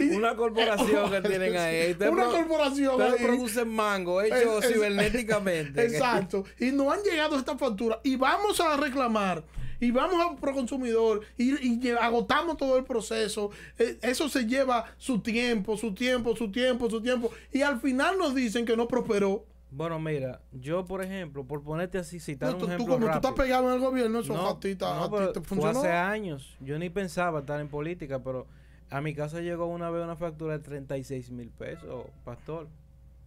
[0.00, 1.96] Y- Una corporación que tienen ahí.
[2.10, 3.12] Una pro- corporación ahí.
[3.24, 5.82] producen mango hecho es- cibernéticamente.
[5.86, 6.44] Exacto.
[6.58, 9.44] Y nos han llegado estas facturas y vamos a reclamar.
[9.80, 11.54] Y vamos a Proconsumidor y,
[11.86, 13.50] y agotamos todo el proceso.
[13.78, 17.30] Eh, eso se lleva su tiempo, su tiempo, su tiempo, su tiempo.
[17.52, 19.44] Y al final nos dicen que no prosperó.
[19.70, 23.06] Bueno, mira, yo por ejemplo, por ponerte así, citar No, un tú, tú ejemplo como
[23.06, 23.28] tú rápido.
[23.30, 26.56] estás pegado en el gobierno, eso No, a ti, ta- no, pero fue hace años.
[26.60, 28.46] Yo ni pensaba estar en política, pero
[28.88, 32.68] a mi casa llegó una vez una factura de 36 mil pesos, pastor.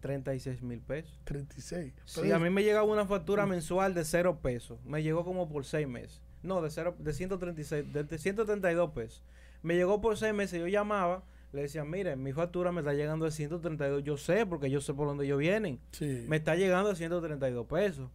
[0.00, 1.12] 36 mil pesos.
[1.24, 1.92] 36.
[2.06, 4.78] Sí, a mí me llegaba una factura mensual de cero pesos.
[4.86, 6.22] Me llegó como por seis meses.
[6.42, 9.22] No, de cero, de 136, de, de 132 pesos.
[9.62, 10.58] Me llegó por seis meses.
[10.60, 11.22] Yo llamaba,
[11.52, 14.02] le decía, mire, mi factura me está llegando de 132.
[14.04, 15.78] Yo sé, porque yo sé por dónde ellos vienen.
[15.92, 16.24] Sí.
[16.28, 18.08] Me está llegando de 132 pesos.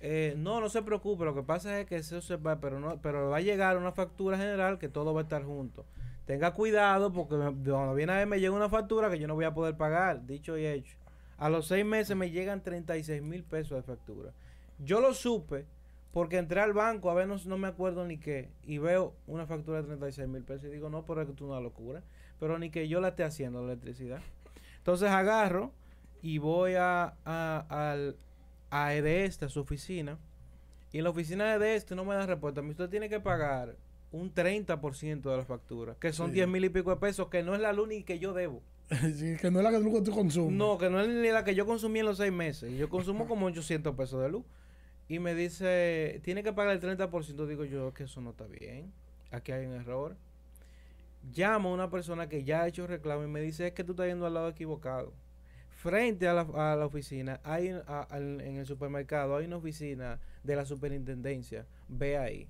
[0.00, 1.24] Eh, no, no se preocupe.
[1.24, 3.92] Lo que pasa es que eso se va, pero no, pero va a llegar una
[3.92, 5.86] factura general que todo va a estar junto.
[6.26, 9.34] Tenga cuidado porque me- cuando viene a ver me llega una factura que yo no
[9.34, 10.26] voy a poder pagar.
[10.26, 10.96] Dicho y hecho.
[11.38, 14.32] A los seis meses me llegan 36 mil pesos de factura.
[14.78, 15.66] Yo lo supe
[16.12, 19.46] Porque entré al banco, a ver, no, no me acuerdo ni qué, y veo una
[19.46, 22.02] factura de 36 mil pesos y digo, no, pero es que tú una locura.
[22.38, 24.20] Pero ni que yo la esté haciendo la electricidad.
[24.78, 25.72] Entonces agarro
[26.22, 28.16] y voy a, a, al,
[28.70, 30.18] a EDESTE, a su oficina.
[30.92, 32.60] Y en la oficina de EDESTE no me dan respuesta.
[32.60, 33.76] Usted tiene que pagar
[34.10, 36.34] un 30% de la factura, que son Sí.
[36.34, 38.60] 10 mil y pico de pesos, que no es la luz ni que yo debo.
[39.14, 40.52] Sí, que no es la que tú, consumes.
[40.52, 42.70] No, que no es ni la que yo consumí en los seis meses.
[42.76, 44.44] Yo consumo como 800 pesos de luz.
[45.12, 47.44] Y me dice, tiene que pagar el 30%.
[47.46, 48.90] Digo yo que eso no está bien.
[49.30, 50.16] Aquí hay un error.
[51.34, 53.92] Llamo a una persona que ya ha hecho reclamo y me dice, es que tú
[53.92, 55.12] estás yendo al lado equivocado.
[55.82, 56.40] Frente a la,
[56.72, 61.66] a la oficina, hay a- en el supermercado, hay una oficina de la superintendencia.
[61.88, 62.48] Ve ahí.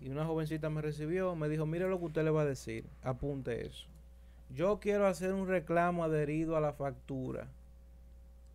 [0.00, 2.84] Y una jovencita me recibió, me dijo, mire lo que usted le va a decir,
[3.04, 3.86] apunte eso.
[4.52, 7.46] Yo quiero hacer un reclamo adherido a la factura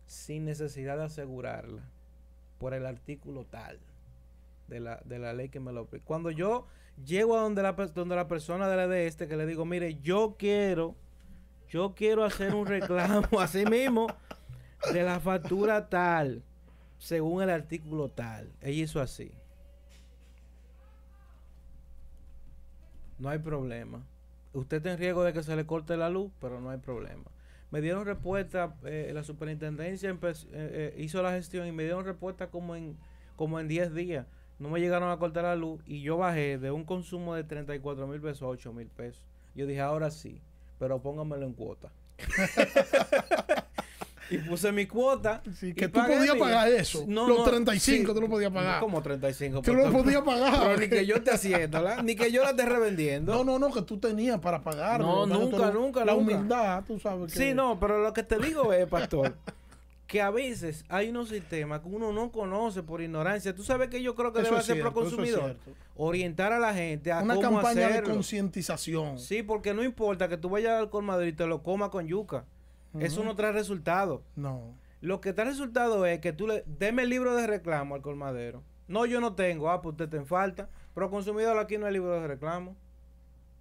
[0.06, 1.82] sin necesidad de asegurarla
[2.60, 3.80] por el artículo tal
[4.68, 5.88] de la, de la ley que me lo.
[6.04, 6.66] Cuando yo
[7.04, 9.98] llego a donde la, donde la persona de la de este que le digo, mire,
[10.02, 10.94] yo quiero,
[11.70, 14.08] yo quiero hacer un reclamo así mismo
[14.92, 16.42] de la factura tal,
[16.98, 18.52] según el artículo tal.
[18.60, 19.32] Ella hizo así.
[23.18, 24.02] No hay problema.
[24.52, 27.24] Usted está en riesgo de que se le corte la luz, pero no hay problema.
[27.70, 32.48] Me dieron respuesta, eh, la superintendencia eh, eh, hizo la gestión y me dieron respuesta
[32.48, 32.96] como en
[33.36, 34.26] como en 10 días.
[34.58, 38.06] No me llegaron a cortar la luz y yo bajé de un consumo de 34
[38.06, 39.22] mil pesos a 8 mil pesos.
[39.54, 40.42] Yo dije, ahora sí,
[40.78, 41.90] pero póngamelo en cuota.
[44.30, 45.42] y puse mi cuota.
[45.58, 47.04] Sí, y que tú podías pagar eso.
[47.06, 48.74] Los 35 tú lo podías pagar.
[48.76, 49.62] No, como 35.
[49.62, 50.60] Tú tampoco- podías pagar.
[50.60, 53.34] Pero ni que yo esté haciéndola, ni que yo la esté revendiendo.
[53.34, 55.00] No, no, no, que tú tenías para pagar.
[55.00, 57.38] No, nunca, nunca, La humildad, tú sabes que...
[57.38, 59.34] Sí, no, pero lo que te digo es, pastor,
[60.06, 63.54] que a veces hay unos sistemas que uno no conoce por ignorancia.
[63.54, 65.56] Tú sabes que yo creo que Eso debe ser cierto, pro es consumidor.
[65.96, 69.18] Orientar a la gente a Una cómo campaña de concientización.
[69.18, 72.44] Sí, porque no importa que tú vayas al colmadero y te lo comas con yuca.
[72.98, 74.22] Eso no trae resultado.
[74.36, 74.74] No.
[75.00, 78.62] Lo que trae resultado es que tú le deme el libro de reclamo al colmadero.
[78.88, 79.70] No, yo no tengo.
[79.70, 80.68] Ah, pues usted te en falta.
[80.94, 82.76] Pero consumidor aquí no hay libro de reclamo.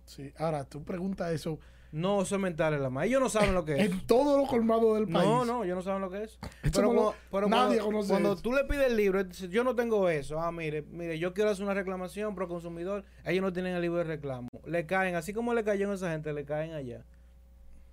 [0.05, 0.33] Sí.
[0.37, 1.59] Ahora, tú preguntas eso
[1.91, 3.05] No, eso es mental la más.
[3.05, 3.79] Ellos no saben lo que es.
[3.91, 5.27] en todos los colmados del país.
[5.27, 6.39] No, no, ellos no saben lo que es.
[6.73, 8.41] Pero, no lo- pero nadie cuando, conoce cuando eso.
[8.41, 10.41] tú le pides el libro, yo no tengo eso.
[10.41, 13.05] Ah, mire, mire, yo quiero hacer una reclamación pro consumidor.
[13.23, 14.49] Ellos no tienen el libro de reclamo.
[14.65, 17.05] Le caen, así como le cayó a esa gente, le caen allá.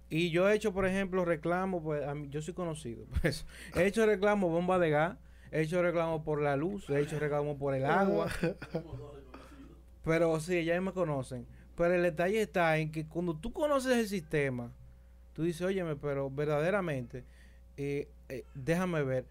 [0.09, 3.05] Y yo he hecho, por ejemplo, reclamo, pues a mí- yo soy conocido.
[3.11, 3.45] por eso.
[3.75, 5.17] He hecho reclamo bomba de gas,
[5.51, 8.29] he hecho reclamo por la luz, he hecho reclamo por el agua.
[10.05, 11.47] Pero sí, ya me conocen.
[11.77, 14.71] Pero el detalle está en que cuando tú conoces el sistema,
[15.35, 17.25] tú dices, óyeme, pero verdaderamente,
[17.77, 19.27] eh, eh, déjame ver.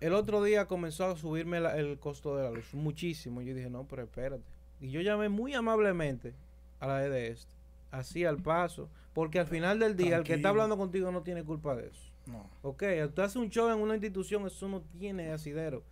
[0.00, 3.42] El otro día comenzó a subirme la- el costo de la luz, muchísimo.
[3.42, 4.42] Yo dije, no, pero espérate.
[4.80, 6.32] Y yo llamé muy amablemente
[6.78, 7.52] a la de este,
[7.90, 11.44] así al paso, porque al final del día, el que está hablando contigo no tiene
[11.44, 12.10] culpa de eso.
[12.26, 12.48] No.
[12.62, 15.82] Ok, tú haces un show en una institución, eso no tiene asidero.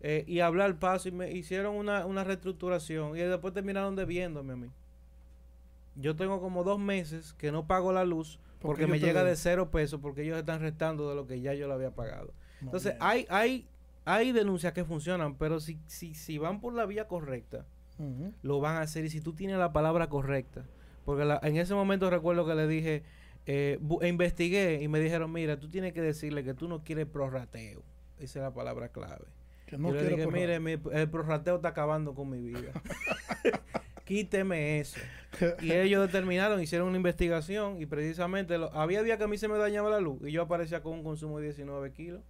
[0.00, 4.56] Eh, y hablar paso y me hicieron una, una reestructuración y después terminaron debiéndome a
[4.56, 4.70] mí.
[5.96, 9.36] Yo tengo como dos meses que no pago la luz porque, Porque me llega de
[9.36, 12.32] cero pesos porque ellos están restando de lo que ya yo le había pagado.
[12.60, 13.02] No, Entonces, bien.
[13.02, 13.68] hay, hay,
[14.04, 17.66] hay denuncias que funcionan, pero si, si, si van por la vía correcta,
[18.42, 20.64] lo van a hacer y si tú tienes la palabra correcta.
[21.08, 23.02] Porque la- en ese momento recuerdo que le dije,
[23.46, 27.06] eh, e investigué y me dijeron, mira, tú tienes que decirle que tú no quieres
[27.06, 27.82] prorrateo.
[28.18, 29.24] Esa es la palabra clave.
[29.64, 32.72] Que no Yo le dije, mire, mi- el prorrateo está acabando con mi vida.
[34.04, 35.00] Quíteme eso.
[35.62, 39.48] Y ellos determinaron, hicieron una investigación y precisamente lo- había días que a mí se
[39.48, 42.20] me dañaba la luz y yo aparecía con un consumo de 19 kilos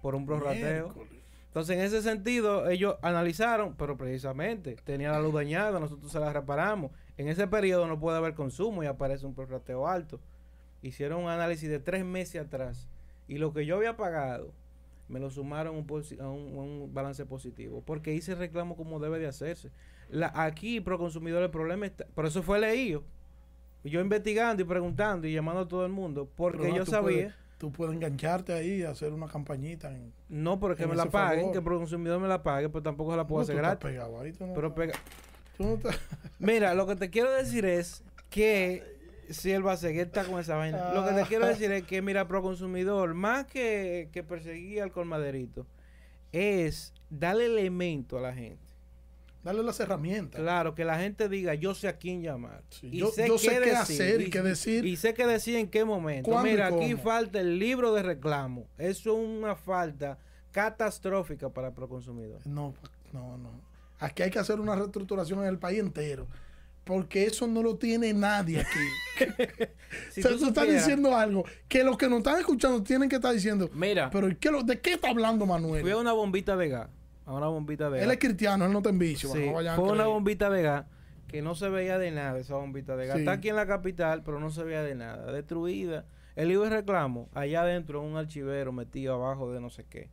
[0.00, 0.90] por un prorrateo.
[0.94, 1.22] Miércoles.
[1.48, 6.32] Entonces, en ese sentido, ellos analizaron, pero precisamente tenía la luz dañada, nosotros se la
[6.32, 6.92] reparamos.
[7.18, 10.20] En ese periodo no puede haber consumo y aparece un prorrateo alto.
[10.82, 12.88] Hicieron un análisis de tres meses atrás
[13.28, 14.52] y lo que yo había pagado
[15.08, 19.26] me lo sumaron un a un, balance positivo porque hice el reclamo como debe de
[19.26, 19.70] hacerse.
[20.08, 22.06] La, aquí, pro consumidor, el problema está.
[22.14, 23.02] Por eso fue leído.
[23.84, 27.00] Yo investigando y preguntando y llamando a todo el mundo porque yo sabía.
[27.02, 29.90] puedes- tú puedes engancharte ahí y hacer una campañita.
[29.90, 31.52] En, No, porque en me la paguen, favor.
[31.52, 33.82] que el consumidor me la pague, pues tampoco se la puedo No, hacer gratis.
[33.90, 34.94] pegado ahí, tú no Pero pega.
[35.56, 35.98] Tú no estás-
[36.38, 38.82] Mira, lo que te quiero decir es que
[39.30, 40.92] si él va a seguir está con esa vaina.
[40.92, 44.92] Lo que te quiero decir es que, mira, pro consumidor, más que, que perseguir al
[44.92, 45.66] colmaderito,
[46.32, 48.64] es darle elemento a la gente.
[49.42, 50.40] Dale las herramientas.
[50.40, 52.62] Claro, que la gente diga, yo sé a quién llamar.
[52.68, 54.84] Sí, yo- yo sé qué hacer y qué decir.
[54.84, 56.28] Y sé qué decir en qué momento.
[56.30, 58.66] ¿Cuándo y Mira, aquí falta el libro de reclamo.
[58.76, 60.18] Eso es una falta
[60.50, 62.40] catastrófica para el proconsumidor.
[62.46, 62.74] No,
[63.12, 63.65] No, no.
[63.98, 66.26] Aquí hay que hacer una reestructuración en el país entero.
[66.84, 69.26] Porque eso no lo tiene nadie aquí.
[70.10, 73.08] Si o sea, tú tú estás diciendo algo que los que nos están escuchando tienen
[73.08, 73.70] que estar diciendo.
[73.72, 75.80] Mira, Pero ¿y qué lo- ¿de qué está hablando Manuel?
[75.82, 76.88] fui a una bombita de gas.
[77.24, 78.04] A una bombita de gas.
[78.04, 79.30] Él es cristiano, él no está en vicio.
[79.32, 80.84] Sí, no fue una bombita de gas
[81.28, 83.16] que no se veía de nada, esa bombita de gas.
[83.16, 83.20] Sí.
[83.20, 85.32] Está aquí en la capital, pero no se veía de nada.
[85.32, 86.04] Destruida.
[86.34, 90.10] El libro de reclamo, allá adentro, en un archivero metido abajo de no sé qué.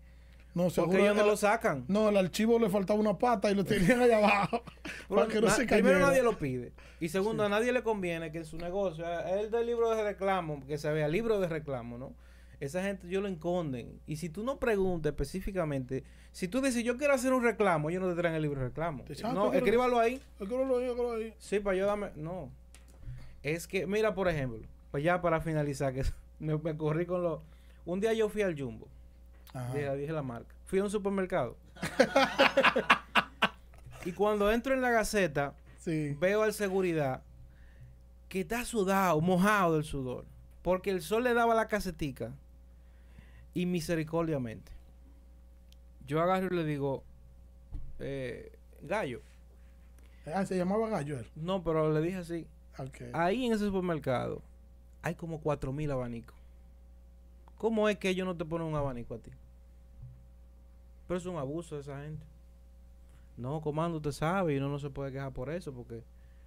[0.56, 1.86] No, Porque seguro ellos no el- lo sacan.
[1.88, 4.62] No, el archivo le faltaba una pata y lo tenían allá abajo.
[5.10, 6.06] para que no Na- se primero cayera.
[6.08, 6.72] nadie lo pide.
[7.00, 10.04] Y segundo, a nadie le conviene que en su negocio, eh, el del libro de
[10.04, 12.13] reclamo, que se vea libro de reclamo, ¿no?
[12.60, 14.00] Esa gente yo lo enconden.
[14.08, 18.02] Y si tú no preguntas específicamente, si tú dices yo quiero hacer un reclamo, ellos
[18.04, 19.04] no te traen el libro de reclamo.
[19.34, 20.22] No, escríbalo ahí.
[20.39, 21.34] Yo creo lo- yo creo ahí.
[21.39, 22.12] Sí, para yo dame.
[22.16, 22.50] No.
[23.42, 24.60] Es que, mira, por ejemplo,
[24.92, 26.04] pues ya para finalizar, que
[26.39, 27.42] me, me corrí con lo.
[27.86, 28.88] Un día yo fui al Jumbo.
[29.74, 30.56] Dije, dije la marca.
[30.66, 31.56] Fui a un supermercado.
[34.06, 36.16] y cuando entro en la gaceta, Sí.
[36.20, 37.22] veo al seguridad
[38.30, 40.26] que está sudado, mojado del sudor.
[40.62, 42.32] Porque el sol le daba la casetica.
[43.54, 44.72] Y misericordiamente.
[46.08, 47.04] Yo agarro y le digo,
[48.00, 49.22] eh, gallo.
[50.34, 51.30] Ah, se llamaba Gallo él.
[51.36, 52.48] No, pero le dije así.
[53.13, 54.42] Ahí en ese supermercado
[55.04, 56.36] hay como cuatro mil abanicos.
[57.58, 59.32] ¿Cómo es que ellos no te ponen un abanico a ti?
[61.08, 62.26] Pero es un abuso de esa gente.
[63.38, 66.04] No, comando, usted sabe y uno no se puede quejar por eso porque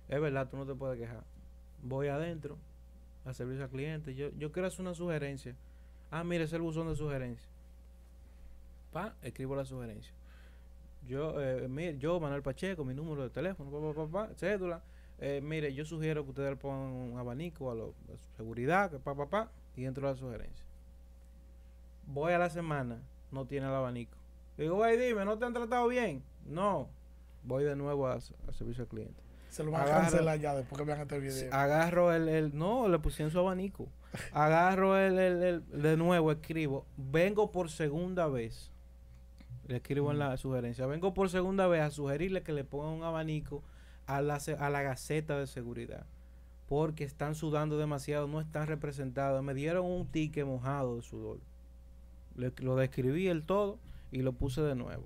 [0.09, 1.25] es verdad, tú no te puedes quejar.
[1.83, 2.57] Voy adentro
[3.25, 4.15] a servicio al cliente.
[4.15, 5.57] Yo, yo quiero hacer una sugerencia.
[6.11, 7.49] Ah, mire, es el buzón de sugerencia.
[8.93, 10.13] Pa, escribo la sugerencia.
[11.07, 14.83] Yo, eh, mire, yo, Manuel Pacheco, mi número de teléfono, pa, pa, pa, pa, cédula.
[15.19, 17.85] Eh, mire, yo sugiero que ustedes le pongan un abanico a la
[18.37, 20.65] seguridad, que pa, pa, pa, y entro a la sugerencia.
[22.07, 24.17] Voy a la semana, no tiene el abanico.
[24.57, 26.23] Digo, güey, dime, ¿no te han tratado bien?
[26.47, 26.89] No.
[27.43, 29.23] Voy de nuevo a, a servicio al cliente.
[29.51, 31.55] Se lo van a Agarra- cancelar ya después que vean este video.
[31.55, 33.89] Agarro el, el- no, le pusieron su abanico.
[34.33, 38.71] Agarro el, el- el- de nuevo, escribo, vengo por segunda vez.
[39.69, 43.03] Le escribo en la sugerencia, vengo por segunda vez a sugerirle que le pongan un
[43.03, 43.63] abanico
[44.07, 46.07] a la, a la gaceta de seguridad.
[46.69, 49.43] Porque están sudando demasiado, no están representados.
[49.43, 51.39] Me dieron un ticket mojado de sudor.
[52.37, 53.79] Le- lo describí el todo
[54.11, 55.05] y lo puse de nuevo.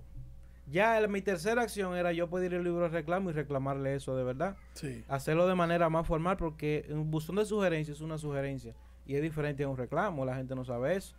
[0.67, 4.17] Ya el- mi tercera acción era yo pedir el libro de reclamo y reclamarle eso
[4.17, 5.05] de verdad Sí.
[5.09, 9.23] hacerlo de manera más formal porque un buzón de sugerencias es una sugerencia y es
[9.23, 11.17] diferente a un reclamo, la gente no sabe eso.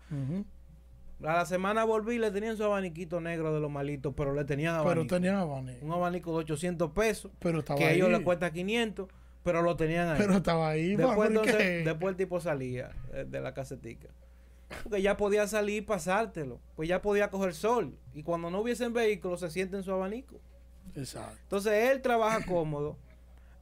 [1.24, 4.44] A la semana volví y le tenían su abaniquito negro de los malitos, pero le
[4.44, 5.16] tenían Pero abanico.
[5.16, 5.86] tenían abanico.
[5.86, 9.08] un abanico de 800 pesos, Pero estaba que a ellos les cuesta 500,
[9.44, 10.18] pero lo tenían ahí.
[10.18, 10.96] Pero estaba ahí.
[10.96, 14.08] después, ¿por entonces, después el tipo salía eh, de la casetica.
[14.84, 16.60] Porque ya podía salir y pasártelo.
[16.76, 17.98] Pues ya podía coger sol.
[18.14, 20.40] Y cuando no hubiesen vehículos, se siente en su abanico.
[20.96, 21.38] Exacto.
[21.44, 22.98] Entonces él trabaja cómodo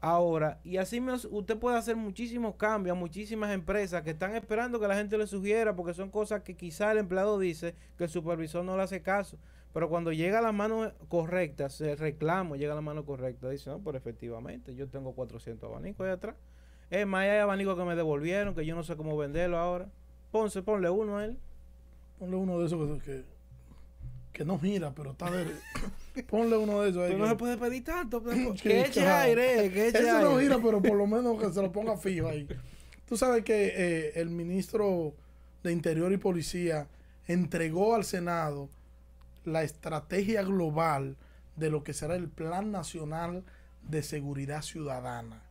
[0.01, 4.79] ahora y así me- usted puede hacer muchísimos cambios a muchísimas empresas que están esperando
[4.79, 8.09] que la gente le sugiera porque son cosas que quizá el empleado dice que el
[8.09, 9.37] supervisor no le hace caso.
[9.73, 13.69] Pero cuando llega a la mano correcta, el reclamo llega a la mano correcta, dice,
[13.69, 16.35] no, pero efectivamente, yo tengo 400 abanicos ahí atrás.
[16.89, 19.87] Es más, hay abanicos que me devolvieron, que yo no sé cómo venderlo ahora.
[20.31, 21.37] Ponce, ponle uno a él.
[22.19, 23.23] Ponle uno de esos que,
[24.33, 25.45] que, no gira, pero está de...
[26.29, 27.01] Ponle uno de esos.
[27.03, 28.21] ahí Pero no que- se puede pedir tanto.
[28.21, 30.43] pues, que eche aire, que eche Eso no aire.
[30.43, 32.47] gira, pero por lo menos que se lo ponga fijo ahí.
[33.07, 35.13] Tú sabes que eh, el ministro
[35.63, 36.87] de Interior y Policía
[37.27, 38.69] entregó al Senado
[39.45, 41.15] la estrategia global
[41.55, 43.43] de lo que será el Plan Nacional
[43.87, 45.41] de Seguridad Ciudadana.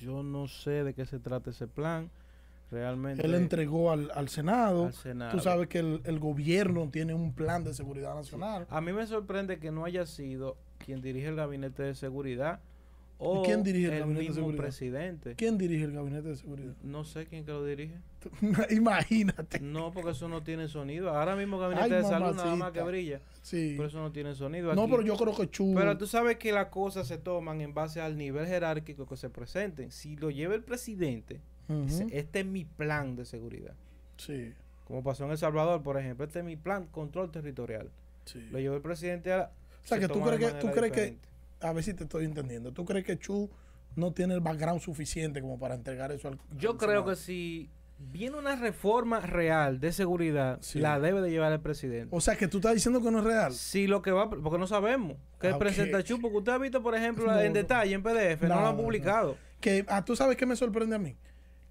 [0.00, 2.10] Yo no sé de qué se trata ese plan.
[2.70, 3.24] Realmente.
[3.24, 4.86] Él entregó al, al Senado.
[4.86, 5.32] Al Senado.
[5.32, 8.66] Tú sabes que el, el gobierno tiene un plan de seguridad nacional.
[8.68, 12.60] A mí me sorprende que no haya sido quien dirige el gabinete de seguridad
[13.20, 14.62] o ¿Y quién dirige el el gabinete de seguridad?
[14.62, 15.34] presidente.
[15.34, 16.74] ¿Quién dirige el gabinete de seguridad?
[16.82, 17.96] No sé quién que lo dirige.
[18.70, 19.58] Imagínate.
[19.58, 21.10] No, porque eso no tiene sonido.
[21.10, 23.20] Ahora mismo el gabinete Ay, de salud nada más que brilla.
[23.42, 23.74] Sí.
[23.76, 24.72] Pero eso no tiene sonido.
[24.74, 25.74] No, pero yo creo que Chu.
[25.74, 29.30] Pero tú sabes que las cosas se toman en base al nivel jerárquico que se
[29.30, 29.90] presenten.
[29.90, 31.40] Si lo lleva el presidente,
[32.10, 33.74] Este es mi plan de seguridad.
[34.16, 34.54] Sí,
[34.86, 36.24] Como pasó en El Salvador, por ejemplo.
[36.24, 37.90] Este es mi plan control territorial.
[38.24, 38.46] sí.
[38.50, 39.50] Lo llevó el presidente a...
[39.84, 41.16] O sea, se que tú crees que, tú crees que,
[41.60, 43.48] a ver si te estoy entendiendo, tú crees que Chu
[43.96, 47.04] no tiene el background suficiente como para entregar eso al Yo al creo Senado?
[47.10, 50.78] que si viene una reforma real de seguridad, Sí.
[50.78, 52.14] la debe de llevar el presidente.
[52.14, 53.52] O sea, que tú estás diciendo que no es real.
[53.54, 56.82] Si lo que va, porque no sabemos qué Ah, presenta Chu, porque usted ha visto,
[56.82, 59.36] por ejemplo, No, en detalle en PDF, no, No, lo han no, publicado.
[59.60, 61.16] Que, ah, tú sabes qué me sorprende a mí.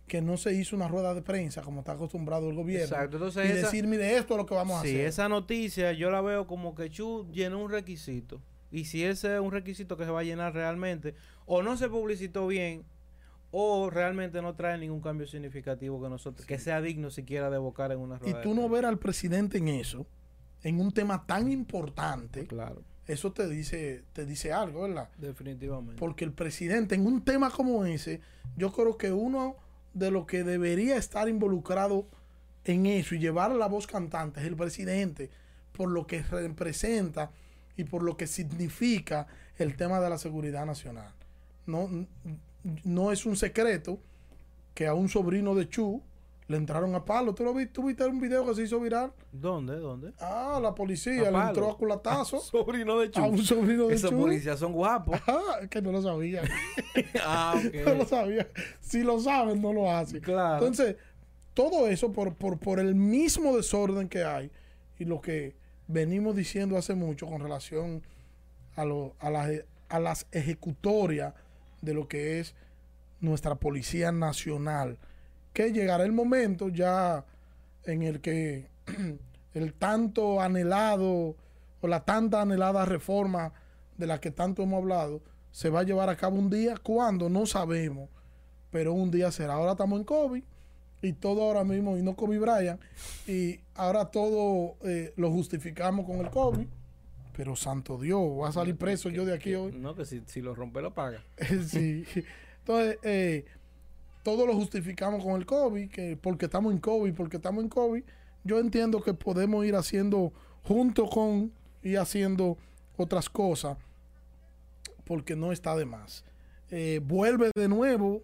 [0.08, 2.86] Que no se hizo una rueda de prensa como está acostumbrado el gobierno.
[2.86, 5.06] Exacto, entonces y esa- decir, mire, esto es lo que vamos a Sí, hacer.
[5.08, 8.42] esa noticia yo la veo como que Chu llenó un requisito.
[8.72, 11.90] Y si ese es un requisito que se va a llenar realmente, o no se
[11.90, 12.84] publicitó bien,
[13.52, 17.92] o realmente no trae ningún cambio significativo que nosotros, que sea digno siquiera de evocar
[17.92, 18.38] en una Y rueda.
[18.38, 20.06] de tú no ver al presidente en eso,
[20.64, 25.10] en un tema tan importante, Claro, eso te dice, te dice algo, ¿verdad?
[25.18, 25.96] definitivamente.
[25.98, 28.20] Porque el presidente, en un tema como ese,
[28.58, 29.56] yo creo que uno
[29.94, 32.08] de los que debería estar involucrado
[32.66, 35.30] en eso y llevar la voz cantante es el presidente,
[35.72, 37.32] por lo que representa
[37.76, 39.28] y por lo que significa
[39.58, 41.12] el tema de la seguridad nacional.
[41.66, 41.90] No,
[42.84, 44.00] no es un secreto
[44.74, 46.02] que a un sobrino de Chu
[46.48, 47.34] le entraron a palo.
[47.36, 47.74] ¿Tú, lo viste?
[47.74, 49.12] ¿Tú viste un video que se hizo viral?
[49.32, 49.76] ¿Dónde?
[49.78, 50.14] ¿Dónde?
[50.20, 51.48] Ah, la policía A le palo.
[51.50, 53.20] entró a culatazo Sobrino de Chu.
[53.22, 54.18] a un sobrino de Esos Chu.
[54.18, 55.20] policías son guapos.
[55.28, 56.44] Ah, es que no lo sabía.
[57.26, 58.08] ah, no lo ok.
[58.10, 58.48] sabía.
[58.80, 60.22] Si lo saben, no lo hacen.
[60.22, 60.66] Claro.
[60.66, 60.96] Entonces,
[61.54, 64.52] todo eso por, por, por el mismo desorden que hay
[65.00, 65.56] y lo que
[65.88, 68.04] venimos diciendo hace mucho con relación
[68.76, 69.50] a, lo, a, las,
[69.90, 71.34] a las ejecutorias
[71.82, 72.56] de lo que es
[73.20, 74.98] nuestra Policía Nacional.
[75.58, 77.26] Que llegará el momento ya
[77.84, 78.68] en el que
[79.56, 81.36] el tanto anhelado
[81.82, 83.54] o la tanta anhelada reforma
[83.98, 86.76] de la que tanto hemos hablado se va a llevar a cabo un día.
[86.78, 87.28] ¿Cuándo?
[87.28, 88.08] No sabemos.
[88.70, 89.54] Pero un día será.
[89.54, 90.44] Ahora estamos en COVID
[91.02, 92.80] y todo ahora mismo, y no Kobe Bryant,
[93.28, 96.68] y ahora todo eh, lo justificamos con el COVID.
[97.36, 99.72] Pero santo Dios, voy a salir preso yo de aquí hoy.
[99.72, 101.24] No, que si, si lo rompe lo paga.
[101.68, 102.06] sí.
[102.60, 103.46] Entonces, eh,
[104.24, 108.04] todo lo justificamos con el COVID, que porque estamos en COVID, porque estamos en COVID.
[108.44, 110.32] Yo entiendo que podemos ir haciendo
[110.64, 111.52] junto con
[111.82, 112.58] y haciendo
[112.98, 113.78] otras cosas,
[115.06, 116.24] porque no está de más.
[116.70, 118.24] Eh, vuelve de nuevo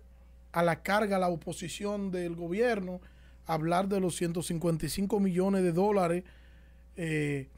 [0.51, 2.99] a la carga la oposición del gobierno,
[3.45, 6.23] a hablar de los 155 millones de dólares
[6.95, 7.49] eh,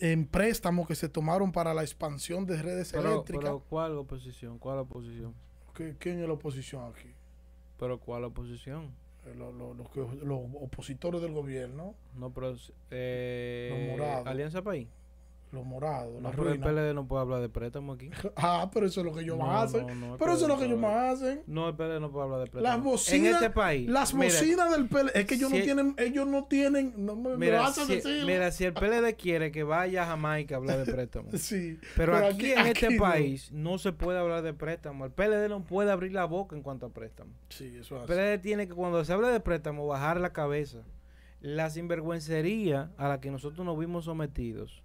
[0.00, 3.44] en préstamos que se tomaron para la expansión de redes Pero, eléctricas.
[3.44, 4.58] pero ¿cuál oposición?
[4.58, 5.34] ¿Cuál oposición?
[5.74, 7.08] ¿Qué- ¿Quién es la oposición aquí?
[7.80, 8.90] ¿Pero cuál oposición?
[9.26, 12.54] Eh, lo- lo- los que- los opositores del gobierno, No, pero...
[12.90, 14.26] Eh, Los morados.
[14.26, 14.86] Alianza País.
[15.52, 16.60] Los morados, No, pero el.
[16.60, 18.10] PLD no puede hablar de préstamo aquí.
[18.36, 20.00] Ah, pero eso es lo que ellos No, más hacen.
[20.00, 21.42] no, pero eso es lo que PLD ellos no más hacen.
[21.46, 22.74] No, el PLD no puede hablar de préstamo.
[22.76, 23.88] Las bocinas, En este país.
[23.88, 27.36] las mira, bocinas del PL, es que ellos no tienen, ellos no tienen, no me,
[27.36, 28.24] Mira hacen si, decir.
[28.26, 31.28] mira, si el PLD quiere que vaya a Jamaica a hablar de préstamo.
[31.36, 33.78] Sí, Pero, aquí, en este aquí país no.
[33.78, 35.04] se puede hablar de préstamo.
[35.04, 37.32] El PLD no puede abrir la boca en cuanto a préstamo.
[37.48, 38.06] Sí, eso es El.
[38.16, 40.78] PLD tiene que, cuando se habla de préstamo, bajar la cabeza.
[41.42, 44.82] La sinvergüencería a la que nosotros nos vimos sometidos,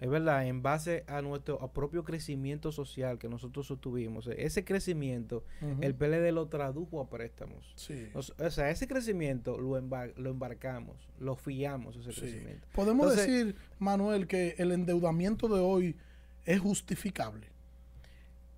[0.00, 4.26] es verdad, en base a nuestro a propio crecimiento social que nosotros sostuvimos.
[4.36, 5.44] Ese crecimiento,
[5.80, 7.72] el PLD lo tradujo a préstamos.
[7.76, 8.08] Sí.
[8.14, 12.20] O sea, ese crecimiento lo, embar- lo embarcamos, lo fiamos ese Sí.
[12.20, 12.66] crecimiento.
[12.74, 15.96] Podemos Entonces- decir, Manuel, que el endeudamiento de hoy
[16.44, 17.46] es justificable.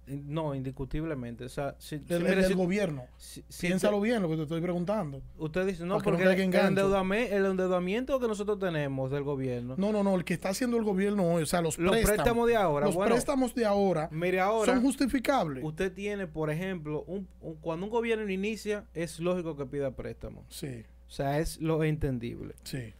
[0.07, 1.45] No, indiscutiblemente.
[1.45, 3.05] O sea, si, si- El, si- del gobierno.
[3.61, 5.21] Piénsalo bien lo que te estoy preguntando.
[5.39, 6.81] Usted dice, no, porque el, en gancho.
[6.81, 10.77] endeudame- el endeudamiento que nosotros tenemos del gobierno, No, no, no, el que está haciendo
[10.77, 13.65] el gobierno hoy, o sea, los, los préstamos, préstamos de ahora, los bueno, préstamos de
[13.67, 15.65] ahora mire ahora, son justificables.
[15.65, 20.45] usted tiene, por ejemplo, un, un- cuando un gobierno inicia, es lógico que pida préstamo.
[20.49, 22.55] Sí, O sea, es lo entendible.
[22.63, 22.95] sí.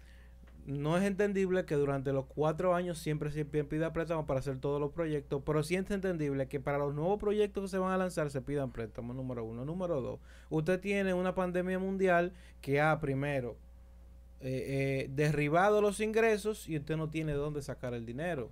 [0.67, 4.59] No es entendible que durante los cuatro años siempre se pi- pida préstamo para hacer
[4.59, 7.93] todos los proyectos, pero sí es entendible que para los nuevos proyectos que se van
[7.93, 9.65] a lanzar se pidan préstamos, número uno.
[9.65, 10.19] Número dos,
[10.51, 13.55] usted tiene una pandemia mundial que ha primero
[14.41, 18.51] eh, eh, derribado los ingresos y usted no tiene dónde sacar el dinero.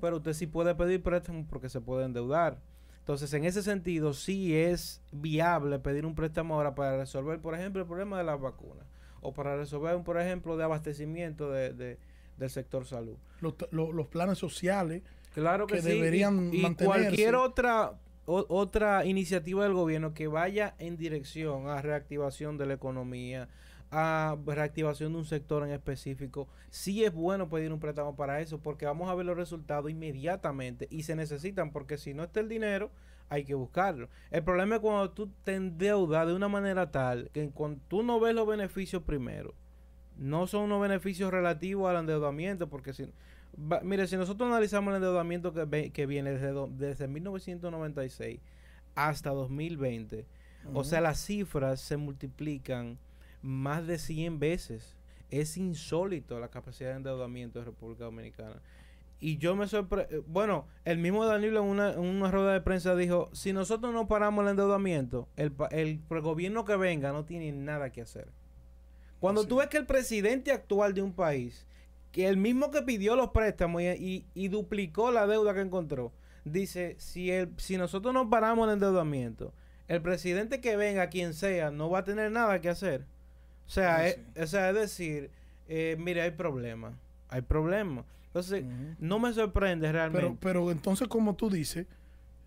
[0.00, 2.58] Pero usted sí puede pedir préstamo porque se puede endeudar.
[3.00, 7.82] Entonces, en ese sentido, sí es viable pedir un préstamo ahora para resolver, por ejemplo,
[7.82, 8.84] el problema de las vacunas.
[9.24, 11.98] O para resolver, un, por ejemplo, de abastecimiento de, de-
[12.38, 13.16] del sector salud.
[13.40, 15.02] Los, lo- los planes sociales,
[15.34, 15.88] Claro que, Que sí.
[15.88, 16.84] deberían y, y mantenerse.
[17.06, 17.92] cualquier otra
[18.26, 23.48] o- otra iniciativa del gobierno que vaya en dirección a reactivación de la economía,
[23.90, 28.58] a reactivación de un sector en específico, sí es bueno pedir un préstamo para eso,
[28.58, 32.48] porque vamos a ver los resultados inmediatamente y se necesitan, porque si no está el
[32.48, 32.90] dinero,
[33.34, 34.08] hay que buscarlo.
[34.30, 38.18] El problema es cuando tú te endeudas de una manera tal que cuando tú no
[38.20, 39.54] ves los beneficios primero,
[40.16, 43.06] no son unos beneficios relativos al endeudamiento, porque si,
[43.58, 48.40] va- mire, si nosotros analizamos el endeudamiento que, ve- que viene desde, do- desde 1996
[48.94, 50.24] hasta 2020,
[50.72, 52.98] o sea, las cifras se multiplican
[53.42, 54.96] más de 100 veces.
[55.30, 58.62] Es insólito la capacidad de endeudamiento de República Dominicana.
[59.20, 60.16] Y yo me sorprendí.
[60.26, 64.06] Bueno, el mismo Danilo en una, en una rueda de prensa dijo: si nosotros no
[64.06, 68.28] paramos el endeudamiento, el, el, el gobierno que venga no tiene nada que hacer.
[69.20, 71.66] Cuando Así tú ves que el presidente actual de un país,
[72.12, 76.12] que el mismo que pidió los préstamos y, y- y duplicó la deuda que encontró,
[76.44, 79.54] dice: si, el, si nosotros no paramos el endeudamiento,
[79.88, 83.06] el presidente que venga, quien sea, no va a tener nada que hacer.
[83.66, 84.40] O sea, Ah, es, sí.
[84.42, 85.30] o sea, es decir,
[85.68, 86.98] eh, mire, hay problema.
[87.30, 88.04] Hay problema.
[88.34, 88.64] Entonces,
[88.98, 90.26] no me sorprende realmente.
[90.26, 91.86] Pero, pero entonces, como tú dices,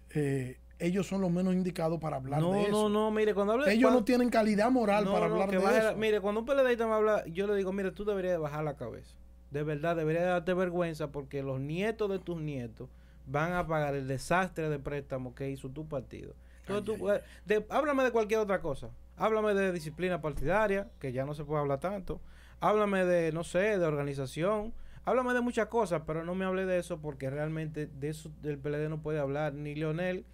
[0.09, 2.71] eh, ellos son los menos indicados para hablar no, de eso.
[2.71, 5.49] no, no, mire, cuando habla Ellos cuando- no tienen calidad moral no, para no, hablar
[5.51, 5.95] de eso.
[5.97, 8.75] mire, cuando un PLDista me habla, yo le digo, mire, tú deberías de bajar la
[8.75, 9.15] cabeza.
[9.49, 12.89] De verdad, deberías de darte vergüenza porque los nietos de tus nietos
[13.25, 16.33] van a pagar el desastre de préstamo que hizo tu partido.
[16.67, 18.89] Entonces, Ay, tú, eh, de- háblame de cualquier otra cosa.
[19.15, 22.19] Háblame de disciplina partidaria, que ya no se puede hablar tanto.
[22.59, 24.73] Háblame de, no sé, de organización.
[25.07, 28.57] Háblame de muchas cosas, pero no me hable de eso porque realmente de eso del
[28.57, 30.25] PLD no puede hablar ni Leonel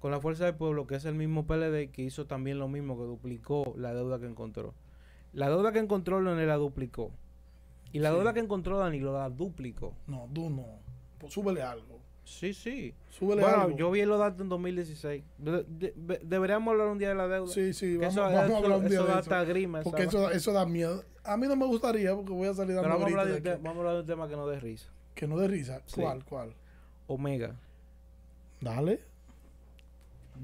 [0.00, 2.96] con la Fuerza del Pueblo, que es el mismo PLD que hizo también lo mismo,
[2.96, 4.72] que duplicó la deuda que encontró.
[5.34, 7.10] La deuda que encontró Leonel la duplicó.
[7.92, 8.16] Y la Sí.
[8.16, 9.92] deuda que encontró Danilo la duplicó.
[10.06, 10.64] No, tú no.
[11.18, 12.00] Pues súbele algo.
[12.24, 12.94] Sí, sí.
[13.10, 13.76] Súbele Bueno, algo.
[13.76, 15.22] yo vi los datos en 2016.
[15.38, 17.52] De- de- de- deberíamos hablar un día de la deuda.
[17.52, 19.30] Sí, sí, vamos, eso, vamos a hablar un día eso de da eso.
[19.34, 19.82] hasta grima.
[19.82, 21.04] Porque eso, eso da miedo.
[21.22, 23.76] A mí no me gustaría porque voy a salir dando vamos a, hablar de, vamos
[23.76, 24.88] a hablar de un tema que no dé risa.
[25.14, 25.80] Que no dé risa.
[25.86, 26.00] Sí.
[26.00, 26.54] ¿Cuál, cuál?
[27.06, 27.54] Omega
[28.60, 29.00] Dale.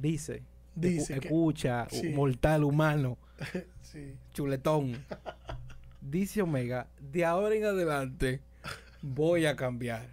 [0.00, 0.42] dice,
[0.74, 2.10] Dice escu- que- escucha, Sí.
[2.10, 3.16] mortal humano,
[3.82, 4.14] Sí.
[4.32, 5.04] chuletón.
[6.00, 8.40] dice Omega, de ahora en adelante
[9.02, 10.06] voy a cambiar.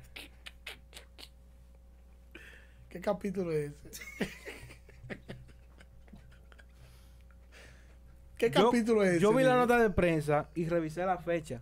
[2.97, 4.01] ¿Qué capítulo es ese?
[8.37, 9.19] ¿Qué Yo- capítulo es ese?
[9.19, 11.61] Yo vi la nota de prensa y revisé la fecha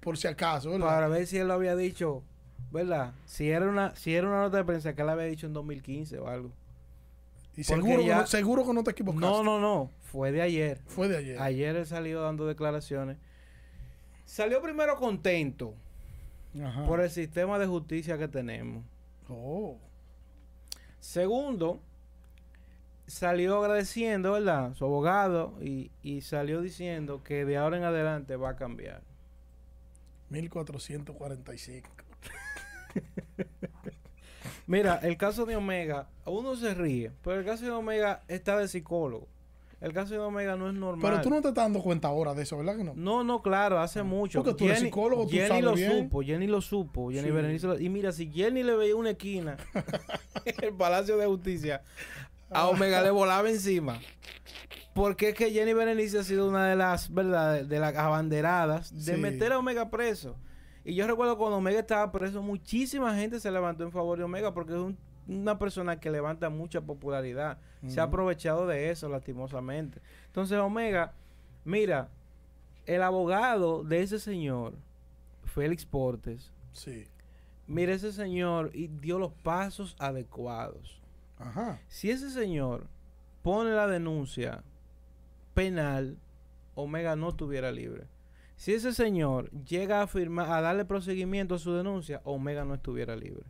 [0.00, 0.86] Por si acaso, ¿verdad?
[0.86, 2.22] para ver si él lo había dicho,
[2.70, 3.12] ¿verdad?
[3.26, 6.18] Si era una si era una nota de prensa que él había dicho en 2015
[6.20, 6.50] o algo.
[7.56, 9.26] y porque seguro, ya- que no, seguro que no te equivocaste.
[9.26, 10.78] No, no, no, fue de ayer.
[10.86, 11.40] Fue de ayer.
[11.42, 13.16] Ayer él salió dando declaraciones.
[14.24, 15.74] Salió primero contento
[16.62, 16.86] Ajá.
[16.86, 18.84] por el sistema de justicia que tenemos.
[19.28, 19.76] Oh.
[21.00, 21.80] Segundo,
[23.06, 24.74] salió agradeciendo, ¿verdad?
[24.74, 29.02] Su abogado y, y salió diciendo que de ahora en adelante va a cambiar.
[30.30, 31.88] 1445.
[34.66, 38.68] Mira, el caso de Omega, uno se ríe, pero el caso de Omega está de
[38.68, 39.26] psicólogo.
[39.80, 41.10] El caso de Omega no es normal.
[41.10, 42.92] Pero tú no te estás dando cuenta ahora de eso, ¿verdad que no?
[42.94, 44.42] No, no, claro, hace mucho.
[44.42, 46.02] Porque tú eres psicólogo, tú Jenny sabes lo bien.
[46.04, 47.30] supo, Jenny lo supo, Jenny Sí.
[47.30, 49.56] Berenice lo- Y mira, si Jenny le veía una esquina
[50.44, 51.82] en el Palacio de Justicia,
[52.50, 53.98] a Omega le volaba encima.
[54.92, 57.62] Porque es que Jenny Berenice ha sido una de las, ¿verdad?
[57.64, 59.20] De las abanderadas de Sí.
[59.20, 60.36] meter a Omega preso.
[60.84, 64.52] Y yo recuerdo cuando Omega estaba preso, muchísima gente se levantó en favor de Omega
[64.52, 64.98] porque es un-
[65.30, 67.58] una persona que levanta mucha popularidad.
[67.86, 70.00] Se ha aprovechado de eso, lastimosamente.
[70.26, 71.12] Entonces, Omega,
[71.64, 72.08] mira,
[72.86, 74.74] el abogado de ese señor,
[75.44, 77.06] Félix Portes, Sí.
[77.66, 81.00] mira ese señor y dio los pasos adecuados.
[81.38, 81.80] Ajá.
[81.88, 82.86] Si ese señor
[83.42, 84.62] pone la denuncia
[85.54, 86.16] penal,
[86.74, 88.06] Omega no estuviera libre.
[88.56, 93.16] Si ese señor llega a firmar, a darle procedimiento a su denuncia, Omega no estuviera
[93.16, 93.44] libre.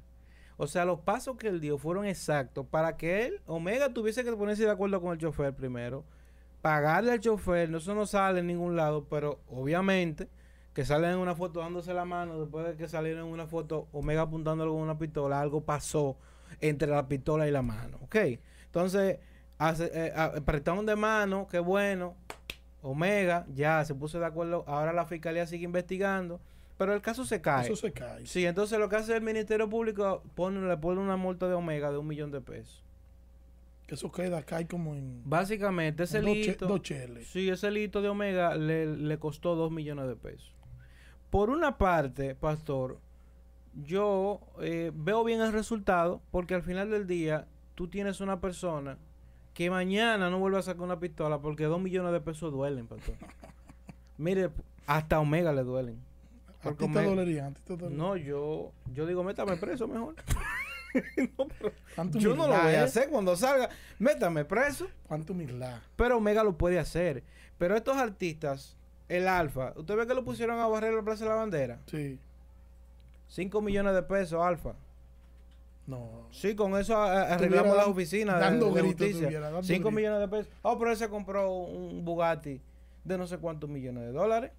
[0.61, 4.33] O sea, los pasos que él dio fueron exactos para que él, Omega, tuviese que
[4.33, 6.05] ponerse de acuerdo con el chofer primero,
[6.61, 10.29] pagarle al chofer, no, eso no sale en ningún lado, pero obviamente
[10.75, 13.89] que salen en una foto dándose la mano, después de que salieron en una foto
[13.93, 16.19] Omega apuntándolo con una pistola, algo pasó
[16.61, 18.17] entre la pistola y la mano, ¿ok?
[18.67, 19.19] Entonces,
[19.57, 20.13] hace, eh,
[20.85, 22.17] de mano, qué bueno,
[22.83, 26.39] Omega ya se puso de acuerdo, ahora la fiscalía sigue investigando,
[26.81, 27.67] pero el caso se cae.
[27.67, 28.25] Eso se cae.
[28.25, 31.93] Sí, entonces lo que hace el Ministerio Público, pone, le pone una multa de Omega
[31.93, 32.83] de un millón de pesos.
[33.87, 36.67] Que eso queda, cae como en Básicamente, ese en lito...
[36.67, 36.81] dos.
[37.27, 40.55] Sí, ese lito de Omega le, le costó dos millones de pesos.
[41.29, 42.99] Por una parte, pastor,
[43.75, 48.97] yo eh, veo bien el resultado porque al final del día tú tienes una persona
[49.53, 53.17] que mañana no vuelve a sacar una pistola porque dos millones de pesos duelen, pastor.
[54.17, 54.49] Mire,
[54.87, 56.10] hasta Omega le duelen.
[56.63, 57.97] A ti te dolería, a ti te dolería.
[57.99, 60.15] No, yo, yo digo, métame preso mejor.
[61.39, 62.77] No, pero Cuánta yo no lo voy a ¿eh?
[62.79, 63.69] hacer cuando salga.
[64.01, 64.89] Métame preso.
[65.07, 65.79] Cuánta humildad.
[65.95, 67.23] Pero Omega lo puede hacer.
[67.59, 68.77] Pero estos artistas,
[69.09, 71.79] el Alfa, ¿usted ve que lo pusieron a barrer la Plaza de la Bandera?
[71.87, 72.19] Sí.
[73.29, 74.75] 5 millones de pesos, Alfa.
[75.87, 76.27] No.
[76.33, 79.27] Sí, con eso arreglamos las oficinas de, dando de justicia.
[79.27, 79.93] tuviera, dando 5 gritos.
[79.93, 80.53] millones de pesos.
[80.63, 82.61] Oh, pero él se compró un Bugatti
[83.05, 84.51] de no sé cuántos millones de dólares.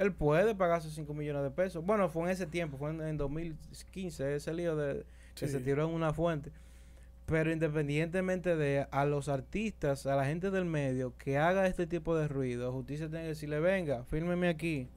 [0.00, 1.84] Él puede pagarse 5 millones de pesos.
[1.84, 5.84] Bueno, fue en ese tiempo, fue en, en 2015, ese lío de, que se tiró
[5.84, 6.50] en una fuente.
[7.26, 12.16] Pero independientemente de a los artistas, a la gente del medio que haga este tipo
[12.16, 14.88] de ruido, justicia tiene que decirle, venga, fírmeme aquí,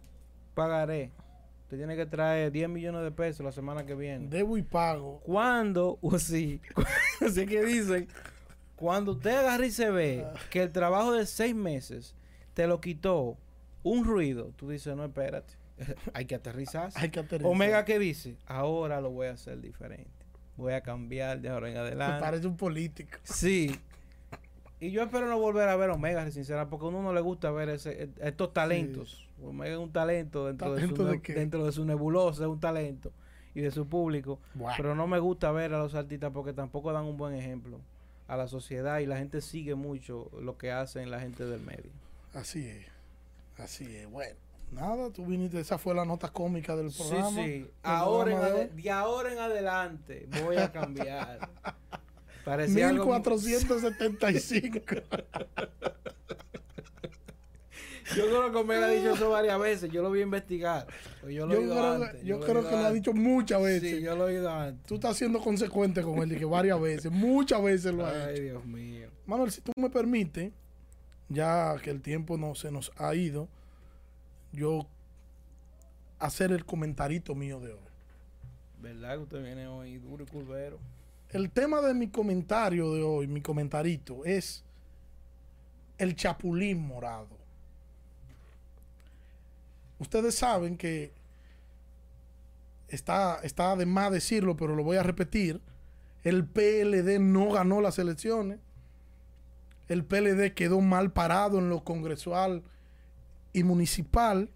[0.54, 1.12] pagaré.
[1.64, 4.30] Usted tiene que traer 10 millones de pesos la semana que viene.
[4.30, 5.20] Debo y pago.
[5.26, 6.62] Cuando, o sí,
[7.20, 8.08] así que dicen,
[8.78, 12.16] cuando usted agarra y se ve que el trabajo de seis meses
[12.54, 13.38] te lo quitó
[13.84, 15.54] un ruido, tú dices, no, espérate,
[16.14, 17.00] hay que aterrizarse.
[17.00, 17.52] Hay que aterrizar.
[17.52, 18.38] Omega, ¿qué dice?
[18.46, 20.10] Ahora lo voy a hacer diferente.
[20.56, 22.22] Voy a cambiar de ahora en Me adelante.
[22.22, 23.18] parece un político.
[23.24, 23.76] Sí.
[24.80, 27.50] Y yo espero no volver a ver Omega, sinceramente, porque a uno no le gusta
[27.52, 29.30] ver ese, estos talentos.
[29.42, 32.60] Omega es un talento dentro, de, ¿Talento su, de dentro de su nebulosa, es un
[32.60, 33.12] talento.
[33.56, 34.40] Y de su público.
[34.78, 37.80] Pero no me gusta ver a los artistas porque tampoco dan un buen ejemplo
[38.28, 41.92] a la sociedad y la gente sigue mucho lo que hacen la gente del medio.
[42.34, 42.93] Así es.
[43.58, 44.10] Así es.
[44.10, 44.36] Bueno,
[44.72, 45.60] nada, tú viniste.
[45.60, 47.30] Esa fue la nota cómica del programa.
[47.30, 47.72] Sí, sí.
[47.84, 48.32] Ahora
[48.68, 51.50] en de ahora en adelante voy a cambiar.
[52.46, 54.80] Parecía algo- 1475.
[58.18, 59.90] Yo creo que me ha dicho eso varias veces.
[59.90, 60.86] Yo lo voy a investigar.
[61.24, 62.24] Yo lo yo he oído creo, antes.
[62.24, 63.92] yo creo que lo ha dicho muchas veces.
[63.98, 64.86] Sí, yo lo he oído antes.
[64.86, 68.42] Tú estás siendo consecuente con él, que varias veces, muchas veces lo ha Ay, hecho.
[68.44, 69.08] Dios mío.
[69.26, 70.52] Manuel, si tú me permites,
[71.30, 73.48] ya que el tiempo no se nos ha ido,
[74.52, 74.88] yo
[76.20, 77.80] hacer el comentarito mío de hoy.
[78.82, 80.80] ¿Verdad que usted viene hoy duro y curvero?
[81.30, 84.64] El tema de mi comentario de hoy, mi comentarito, es
[85.98, 87.38] el chapulín morado.
[90.00, 91.12] Ustedes saben que
[92.90, 95.62] está, está de más decirlo, pero lo voy a repetir.
[96.24, 98.60] El PLD no ganó las elecciones.
[99.88, 102.64] El PLD quedó mal parado en lo congresual
[103.52, 104.50] y municipal.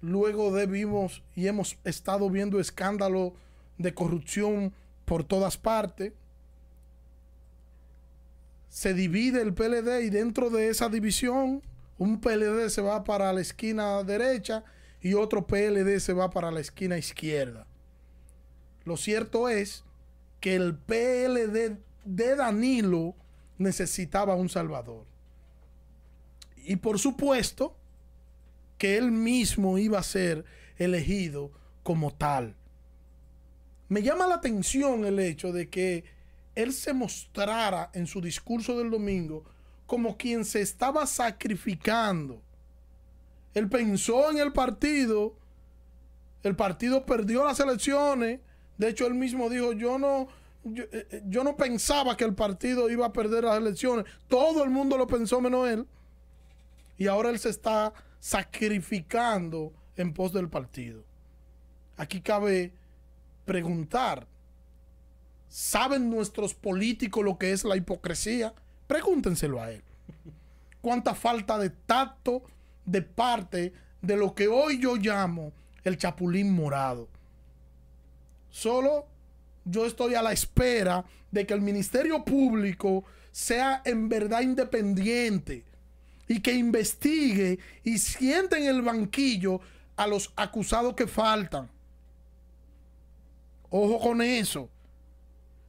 [0.00, 3.32] Luego de vimos y hemos estado viendo escándalos
[3.78, 4.72] de corrupción
[5.04, 6.12] por todas partes.
[8.68, 11.62] Se divide el PLD y dentro de esa división
[11.98, 14.64] un PLD se va para la esquina derecha
[15.00, 17.66] y otro PLD se va para la esquina izquierda.
[18.84, 19.84] Lo cierto es
[20.40, 23.14] que el PLD de Danilo
[23.58, 25.04] necesitaba un salvador.
[26.56, 27.76] Y por supuesto
[28.78, 30.44] que él mismo iba a ser
[30.76, 31.50] elegido
[31.82, 32.54] como tal.
[33.88, 36.04] Me llama la atención el hecho de que
[36.54, 39.44] él se mostrara en su discurso del domingo
[39.86, 42.42] como quien se estaba sacrificando.
[43.54, 45.36] Él pensó en el partido,
[46.42, 48.40] el partido perdió las elecciones,
[48.76, 50.28] de hecho él mismo dijo, yo no,
[50.72, 54.64] yo, eh, eh, yo no pensaba que el partido iba a perder las elecciones, todo
[54.64, 55.86] el mundo lo pensó menos él,
[56.98, 61.02] y ahora él se está sacrificando en pos del partido.
[61.96, 62.72] Aquí cabe
[63.44, 64.26] preguntar,
[65.48, 68.54] ¿saben nuestros políticos lo que es la hipocresía?
[68.86, 69.82] Pregúntenselo a él.
[70.80, 72.42] ¿Cuánta falta de tacto
[72.84, 75.52] de parte de lo que hoy yo llamo
[75.84, 77.08] el chapulín morado?
[78.50, 79.06] Solo
[79.66, 85.64] yo estoy a la espera de que el Ministerio Público sea en verdad independiente
[86.28, 89.60] y que investigue y siente en el banquillo
[89.96, 91.68] a los acusados que faltan.
[93.68, 94.70] Ojo con eso.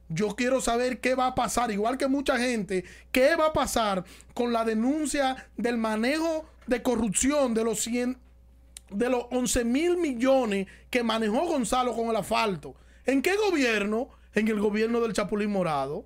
[0.08, 4.04] Yo quiero saber qué va a pasar, igual que mucha gente, qué va a pasar
[4.32, 8.16] con la denuncia del manejo de corrupción de los 100,
[8.90, 12.74] de los 11 mil millones que manejó Gonzalo con el asfalto.
[13.08, 14.10] ¿En qué gobierno?
[14.34, 16.04] En el gobierno del Chapulín Morado.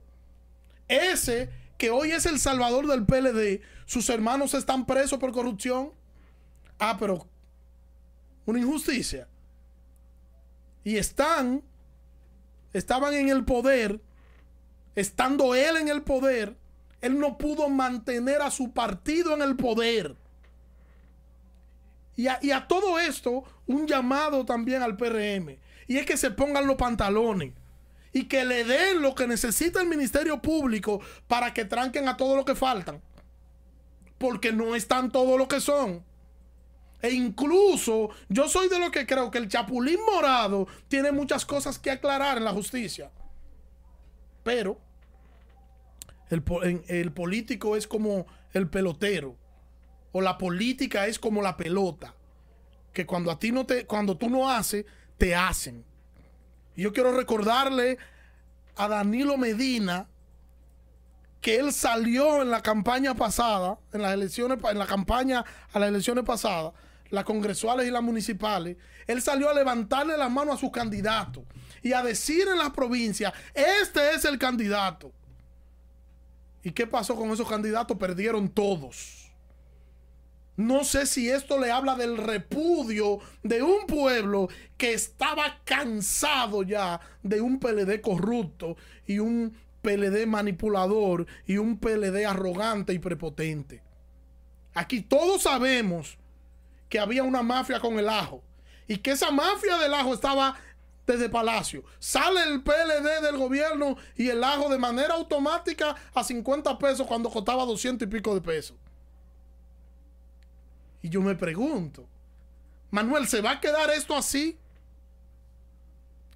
[0.87, 5.91] Ese que hoy es el salvador del PLD, sus hermanos están presos por corrupción.
[6.79, 7.27] Ah, pero
[8.47, 9.27] una injusticia.
[10.85, 11.65] Y están,
[12.73, 14.01] estaban en el poder,
[14.95, 16.57] estando él en el poder,
[17.01, 20.15] él no pudo mantener a su partido en el poder.
[22.15, 25.59] Y a, y a todo esto, un llamado también al PRM.
[25.93, 27.53] Y es que se pongan los pantalones
[28.15, 32.35] y que le den lo que necesita el Ministerio Público para que tranquen a todo
[32.35, 33.03] lo que faltan.
[34.17, 36.03] Porque no están todo lo que son.
[37.03, 41.79] E incluso yo soy de lo que creo que el Chapulín Morado tiene muchas cosas
[41.79, 43.11] que aclarar en la justicia.
[44.43, 44.79] Pero
[46.31, 46.43] el,
[46.89, 49.37] el político es como el pelotero.
[50.13, 52.15] O la política es como la pelota.
[52.95, 54.87] Que cuando a ti no te, cuando tú no haces,
[55.23, 55.85] te hacen.
[56.75, 57.97] Y yo quiero recordarle
[58.75, 60.09] a Danilo Medina
[61.41, 65.91] que él salió en la campaña pasada, en las elecciones, en la campaña a las
[65.91, 66.73] elecciones pasadas,
[67.11, 71.45] las congresuales y las municipales, él salió a levantarle la mano a su candidato
[71.85, 75.13] y a decir en la provincia, este es el candidato.
[76.65, 77.97] ¿Y qué pasó con esos candidatos?
[77.97, 79.22] Perdieron todos.
[80.57, 87.01] No sé si esto le habla del repudio de un pueblo que estaba cansado ya
[87.23, 88.77] de un PLD corrupto
[89.07, 93.83] y un PLD manipulador y un PLD arrogante y prepotente.
[94.75, 96.19] Aquí todos sabemos
[96.89, 98.43] que había una mafia con el ajo
[98.87, 100.57] y que esa mafia del ajo estaba
[101.07, 101.83] desde Palacio.
[101.99, 107.31] Sale el PLD del gobierno y el ajo de manera automática a 50 pesos cuando
[107.31, 108.77] costaba 200 y pico de pesos.
[111.03, 112.07] Y yo me pregunto,
[112.91, 114.57] Manuel, ¿se va a quedar esto así?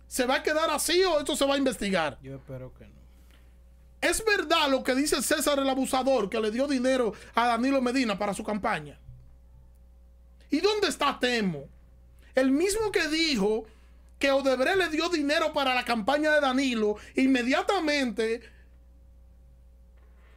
[0.09, 2.19] ¿Se va a quedar así o esto se va a investigar?
[2.23, 2.97] Yo espero que no.
[4.01, 8.19] ¿Es verdad lo que dice César el abusador que le dio dinero a Danilo Medina
[8.19, 8.99] para su campaña?
[10.51, 11.69] ¿Y dónde está Temo?
[12.35, 13.65] El mismo que dijo
[14.19, 18.43] que Odebrecht le dio dinero para la campaña de Danilo, inmediatamente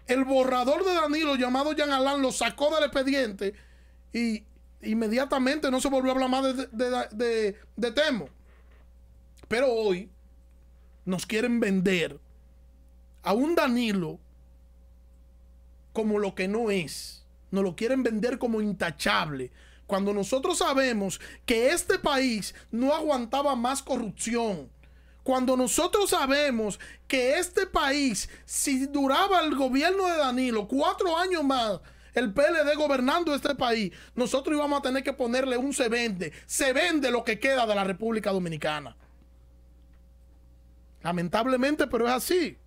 [0.08, 3.54] el borrador de Danilo llamado Jean Alain lo sacó del expediente
[4.14, 4.44] y
[4.82, 6.68] inmediatamente no se volvió a hablar más de,
[7.12, 8.30] de- de- Temo.
[9.48, 10.10] Pero hoy
[11.06, 12.20] nos quieren vender
[13.24, 14.20] a un Danilo
[15.94, 17.26] como lo que no es.
[17.52, 19.52] Nos lo quieren vender como intachable.
[19.88, 24.70] Cuando nosotros sabemos que este país no aguantaba más corrupción.
[25.24, 31.80] Cuando nosotros sabemos que este país, si duraba el gobierno de Danilo cuatro años más,
[32.14, 36.34] el PLD gobernando este país, nosotros íbamos a tener que ponerle un se vende.
[36.46, 38.96] Se vende lo que queda de la República Dominicana.
[41.02, 42.58] Lamentablemente, pero es así.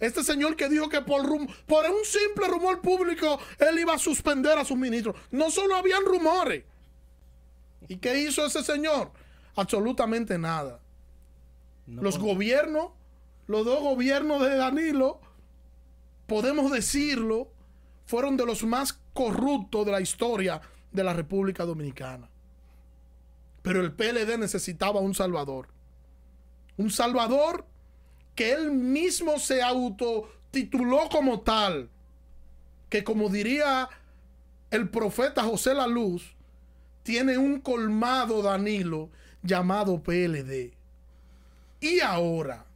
[0.00, 3.98] Este señor que dijo que por, rum- por un simple rumor público él iba a
[3.98, 5.14] suspender a sus ministros.
[5.30, 6.64] No solo habían rumores.
[7.86, 9.12] ¿Y qué hizo ese señor?
[9.54, 10.80] Absolutamente nada.
[11.86, 12.90] No los gobiernos,
[13.46, 15.20] los dos gobiernos de Danilo,
[16.26, 17.51] podemos decirlo,
[18.12, 20.60] fueron de los más corruptos de la historia
[20.92, 22.28] de la República Dominicana.
[23.62, 25.68] Pero el PLD necesitaba un salvador.
[26.76, 27.64] Un salvador
[28.34, 31.88] que él mismo se autotituló como tal.
[32.90, 33.88] Que como diría
[34.70, 36.36] el profeta José La Luz,
[37.04, 39.08] tiene un colmado Danilo
[39.42, 40.74] llamado PLD.
[41.80, 42.66] Y ahora,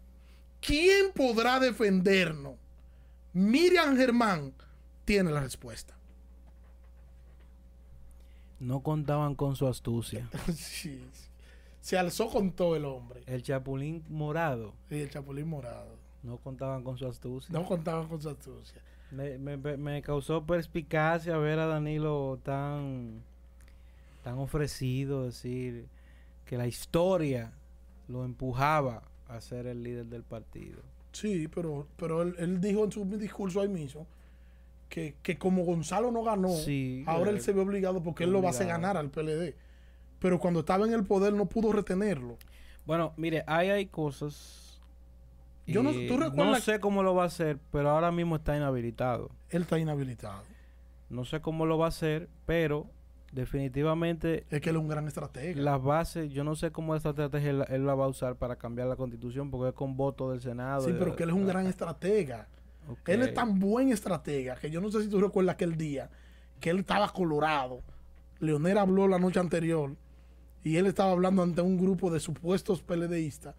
[0.62, 2.54] ¿quién podrá defendernos?
[3.34, 4.55] Miriam Germán
[5.06, 5.94] tiene la respuesta.
[8.60, 10.28] No contaban con su astucia.
[10.54, 11.02] Sí,
[11.80, 13.22] Se alzó con todo el hombre.
[13.26, 14.74] El chapulín morado.
[14.90, 15.96] Y el chapulín morado.
[16.22, 17.52] No contaban con su astucia.
[17.52, 18.80] No contaban con su astucia.
[19.12, 23.22] Me, me- me- me causó perspicacia ver a Danilo tan,
[24.24, 25.86] tan ofrecido, decir
[26.44, 27.52] que la historia
[28.08, 30.80] lo empujaba a ser el líder del partido.
[31.12, 34.06] Sí, pero, pero él, él dijo en su discurso ahí mismo
[34.88, 38.40] que, que como Gonzalo no ganó, Sí, ahora él se ve obligado porque él lo
[38.42, 39.54] va a hacer ganar al PLD.
[40.18, 42.36] Pero cuando estaba en el poder no pudo retenerlo.
[42.86, 44.80] Bueno, mire, ahí hay cosas.
[45.66, 48.56] Yo no- y ¿tú no sé cómo lo va a hacer, pero ahora mismo está
[48.56, 49.30] inhabilitado.
[49.50, 50.42] Él está inhabilitado.
[51.10, 52.86] No sé cómo lo va a hacer, pero
[53.32, 55.60] definitivamente Es que él es un gran estratega.
[55.60, 58.56] las bases, yo no sé cómo esta estrategia él, él la va a usar para
[58.56, 60.82] cambiar la constitución, porque es con voto del Senado.
[60.82, 62.46] sí, de- pero que él es un gran estratega.
[63.06, 66.10] Él es tan buen estratega que yo no sé si tú recuerdas aquel día
[66.60, 67.82] que él estaba colorado.
[68.38, 69.94] Leonel habló la noche anterior
[70.62, 73.54] y él estaba hablando ante un grupo de supuestos PLDistas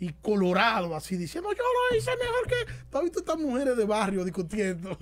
[0.00, 3.84] y colorado así diciendo yo lo hice mejor que ¿Tú has visto estas mujeres de
[3.84, 4.98] barrio discutiendo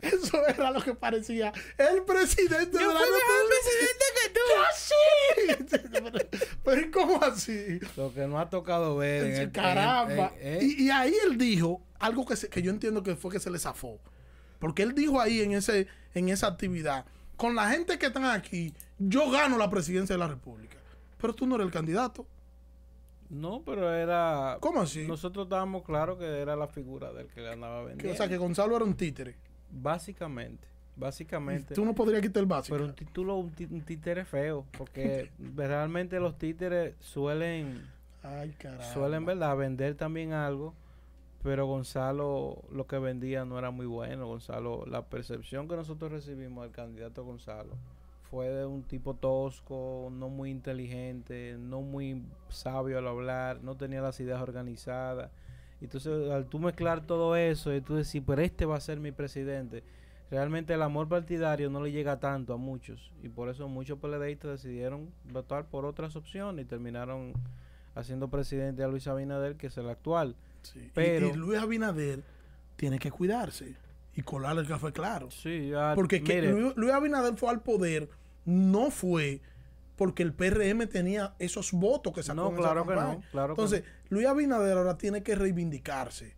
[0.00, 4.40] eso era lo que parecía el presidente de la presidente que tú
[6.00, 6.18] pero,
[6.64, 7.80] pero ¿y ¿cómo así?
[7.96, 9.24] Lo que no ha tocado ver.
[9.26, 10.32] en el- Caramba.
[10.40, 13.30] en- en- y, y ahí él dijo algo que, se- que yo entiendo que fue
[13.32, 14.00] que se le zafó.
[14.58, 17.04] Porque él dijo ahí en, ese, en esa actividad,
[17.36, 20.76] con la gente que están aquí, yo gano la presidencia de la República.
[21.20, 22.26] Pero tú no eres el candidato.
[23.30, 24.58] No, pero era.
[24.60, 25.06] ¿Cómo así?
[25.06, 28.12] Nosotros estábamos claros que era la figura del que le andaba vendiendo.
[28.12, 29.34] o sea, que Gonzalo era un títere.
[29.70, 30.66] Básicamente.
[30.96, 31.74] Básicamente.
[31.74, 32.74] Tú no podrías quitar el básico.
[32.76, 34.64] Pero un título, un, tí- un títere feo.
[34.78, 37.82] Porque realmente los títeres suelen.
[38.22, 38.84] Ay, caramba.
[38.92, 39.56] Suelen, ¿verdad?
[39.56, 40.74] Vender también algo.
[41.42, 44.26] Pero Gonzalo lo que vendía no era muy bueno.
[44.26, 47.74] Gonzalo, la percepción que nosotros recibimos del candidato Gonzalo
[48.30, 54.00] fue de un tipo tosco, no muy inteligente, no muy sabio al hablar, no tenía
[54.02, 55.30] las ideas organizadas.
[55.80, 59.12] Entonces, al tú mezclar todo eso y tú decir, pero este va a ser mi
[59.12, 59.84] presidente,
[60.30, 64.62] realmente el amor partidario no le llega tanto a muchos y por eso muchos PLDistas
[64.62, 67.32] decidieron votar por otras opciones y terminaron
[67.94, 70.34] haciendo presidente a Luis Abinader, que es el actual.
[70.62, 70.80] Sí.
[70.80, 72.22] Y- Pero- y, Luis Abinader
[72.76, 73.76] tiene que cuidarse
[74.16, 75.30] y colarle el café claro.
[75.30, 78.08] Sí, ya, Porque que Luis, Luis Abinader fue al poder,
[78.44, 79.40] no fue
[79.96, 83.38] porque el PRM tenía esos votos que sacó No, en esa claro que no, que
[83.52, 86.34] Entonces, Luis Abinader ahora tiene que reivindicarse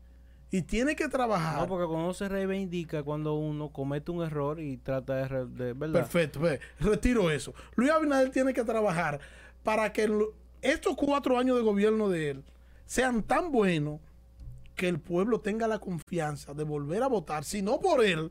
[0.50, 1.58] y tiene que trabajar.
[1.60, 5.72] no, porque cuando se reivindica cuando uno comete un error y trata de, re- de-
[5.72, 6.00] ¿verdad?
[6.00, 7.52] Perfecto, ve, retiro eso.
[7.76, 9.20] Luis Abinader tiene que trabajar
[9.62, 10.08] para que
[10.62, 12.44] estos cuatro años de gobierno de él
[12.86, 14.00] sean tan buenos
[14.78, 18.30] que el pueblo tenga la confianza de volver a votar, si no por él,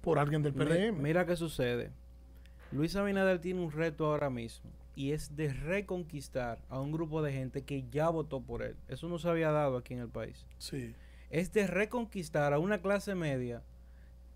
[0.00, 1.00] por alguien del PRM.
[1.00, 1.90] Mira qué sucede.
[2.72, 7.34] Luis Abinader tiene un reto ahora mismo y es de reconquistar a un grupo de
[7.34, 8.76] gente que ya votó por él.
[8.88, 10.46] Eso no se había dado aquí en el país.
[10.56, 10.94] Sí.
[11.28, 13.62] Es de reconquistar a una clase media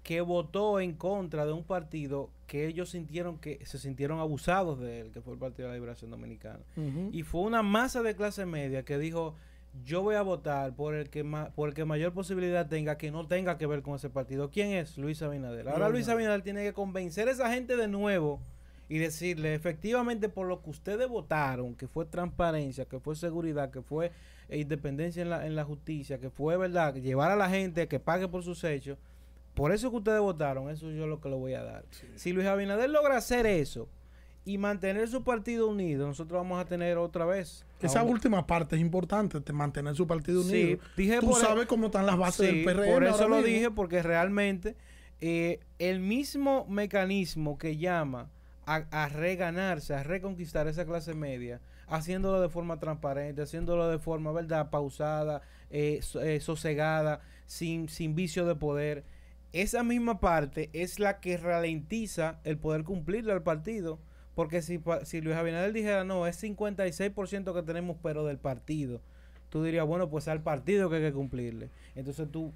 [0.02, 5.00] que votó en contra de un partido que ellos sintieron que se sintieron abusados de
[5.00, 6.60] él, que fue el Partido de la Liberación Dominicana.
[7.10, 9.34] Y fue una masa de clase media que dijo,
[9.84, 13.10] yo voy a votar por el que ma- por el que mayor posibilidad tenga que
[13.10, 14.50] no tenga que ver con ese partido.
[14.50, 14.96] ¿Quién es?
[14.98, 15.68] Luis Abinader.
[15.68, 18.40] Ahora Luis Luis Abinader tiene que convencer a esa gente de nuevo
[18.88, 23.82] y decirle, efectivamente, por lo que ustedes votaron, que fue transparencia, que fue seguridad, que
[23.82, 24.12] fue
[24.48, 27.86] eh, independencia en la, en la justicia, que fue, ¿verdad?, llevar a la gente a
[27.88, 28.96] que pague por sus hechos.
[29.54, 31.84] Por eso que ustedes votaron, eso yo lo que le voy a dar.
[32.14, 33.88] Si Luis Abinader logra hacer eso
[34.46, 37.66] y mantener su partido unido, nosotros vamos a tener otra vez.
[37.82, 40.78] Esa última parte es importante, de mantener su partido Sí, unido.
[40.96, 42.92] dije Tú por- sabes cómo están las bases Sí, del PRM.
[42.92, 43.50] Por eso lo mismo.
[43.50, 44.74] dije, porque realmente
[45.20, 48.30] eh, el mismo mecanismo que llama
[48.66, 54.30] a, a reganarse, a reconquistar esa clase media, haciéndolo de forma transparente, haciéndolo de forma,
[54.32, 59.04] ¿verdad?, pausada, eh, so- eh, sosegada, sin, sin vicio de poder.
[59.52, 63.98] Esa misma parte es la que ralentiza el poder cumplirle al partido.
[64.36, 69.00] Porque si, si Luis Abinader dijera, no, es 56% que tenemos, pero del partido,
[69.48, 71.70] tú dirías, bueno, pues al partido que hay que cumplirle.
[71.96, 72.52] Entonces tú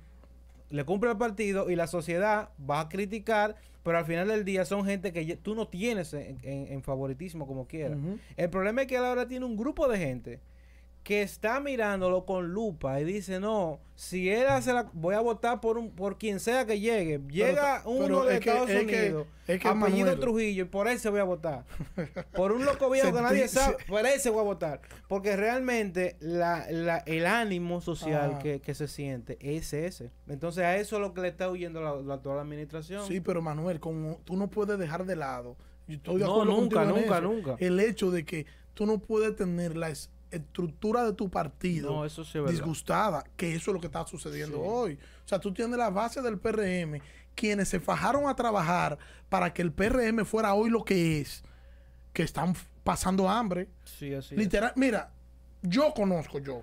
[0.69, 4.65] le cumple al partido y la sociedad va a criticar, pero al final del día
[4.65, 7.99] son gente que ya- tú no tienes en, en- en favoritismo como quieras.
[8.37, 10.39] El problema es que él ahora tiene un grupo de gente
[11.03, 14.91] que está mirándolo con lupa y dice, no, si él hace la...
[14.93, 17.21] Voy a votar por un por quien sea que llegue.
[17.31, 18.77] Llega pero uno de es Estados que-
[19.07, 21.65] Unidos, es que, apellido Trujillo, y por ese voy a votar.
[22.35, 24.83] por un loco viejo que nadie sabe, se- por ese voy a votar.
[25.09, 28.39] Porque realmente la, la- el ánimo social Ah.
[28.39, 30.11] que, que se siente es ese.
[30.29, 33.07] Entonces a eso es lo que le está huyendo la, la actual administración.
[33.07, 35.57] Sí, pero Manuel, como tú no puedes dejar de lado.
[35.89, 37.57] Yo estoy de No, acuerdo nunca, nunca, nunca.
[37.59, 38.45] El hecho de que
[38.75, 39.89] tú no puedes tener la
[40.31, 42.51] estructura de tu partido No, eso sí es verdad.
[42.51, 44.63] disgustada, que eso es lo que está sucediendo Sí.
[44.65, 44.99] hoy.
[45.25, 47.01] O sea, tú tienes la base del PRM,
[47.35, 51.43] quienes se fajaron a trabajar para que el PRM fuera hoy lo que es,
[52.13, 52.55] que están
[52.85, 53.69] pasando hambre.
[53.85, 54.39] Sí, así es.
[54.41, 55.13] Literal, mira,
[55.63, 56.63] yo conozco yo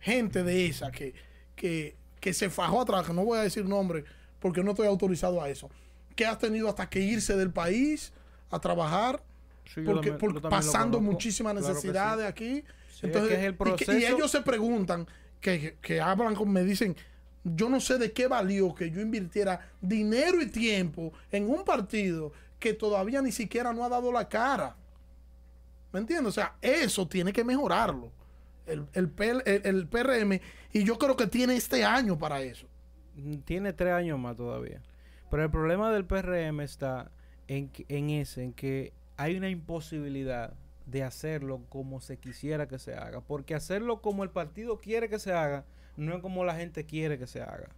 [0.00, 1.14] gente de esa que,
[1.54, 4.04] que, que se fajó atrás, que no voy a decir nombre
[4.40, 5.70] porque no estoy autorizado a eso,
[6.14, 8.12] que has tenido hasta que irse del país
[8.50, 9.22] a trabajar
[9.64, 12.28] Sí, porque, también- por- yo también lo pasando muchísimas Claro necesidades sí.
[12.28, 12.64] aquí.
[12.96, 15.06] Sí, es Entonces, que es el y que- y, proceso- ellos se preguntan,
[15.40, 16.96] que, que- hablan con, me dicen,
[17.44, 22.32] yo no sé de qué valió que yo invirtiera dinero y tiempo en un partido
[22.58, 24.76] que todavía ni siquiera no ha dado la cara.
[25.92, 26.28] ¿Me entiendes?
[26.30, 28.10] O sea, eso tiene que mejorarlo.
[28.66, 30.40] El, el, PL el- el PRM,
[30.72, 32.66] y yo creo que tiene este año para eso.
[33.14, 34.82] Mm, Tiene tres años más todavía.
[35.30, 37.10] Pero el problema del PRM está
[37.46, 40.54] en, que- en ese, en que hay una imposibilidad
[40.86, 43.20] de hacerlo como se quisiera que se haga.
[43.20, 45.64] Porque hacerlo como el partido quiere que se haga,
[45.96, 47.68] no es como la gente quiere que se haga.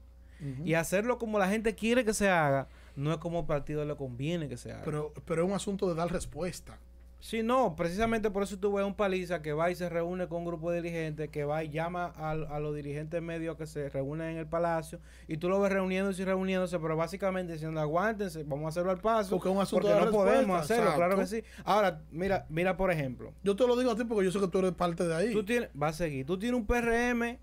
[0.64, 3.96] Y hacerlo como la gente quiere que se haga, no es como el partido le
[3.96, 4.82] conviene que se haga.
[4.84, 6.78] Pero, pero es un asunto de dar respuesta.
[7.20, 10.38] Sí, no, precisamente por eso tú ves un paliza que va y se reúne con
[10.38, 13.88] un grupo de dirigentes, que va y llama a, a los dirigentes medios que se
[13.88, 18.44] reúnen en el palacio, y tú lo ves reuniéndose y reuniéndose, pero básicamente diciendo aguántense,
[18.44, 21.16] vamos a hacerlo al paso, Porque es un asunto porque de no podemos hacerlo, claro
[21.18, 21.42] que sí.
[21.64, 24.46] Ahora, mira, mira por ejemplo, Yo te lo digo a ti porque yo sé que
[24.48, 25.32] tú eres parte de ahí.
[25.32, 27.36] tú tienes, va a seguir, tú tienes un PRM,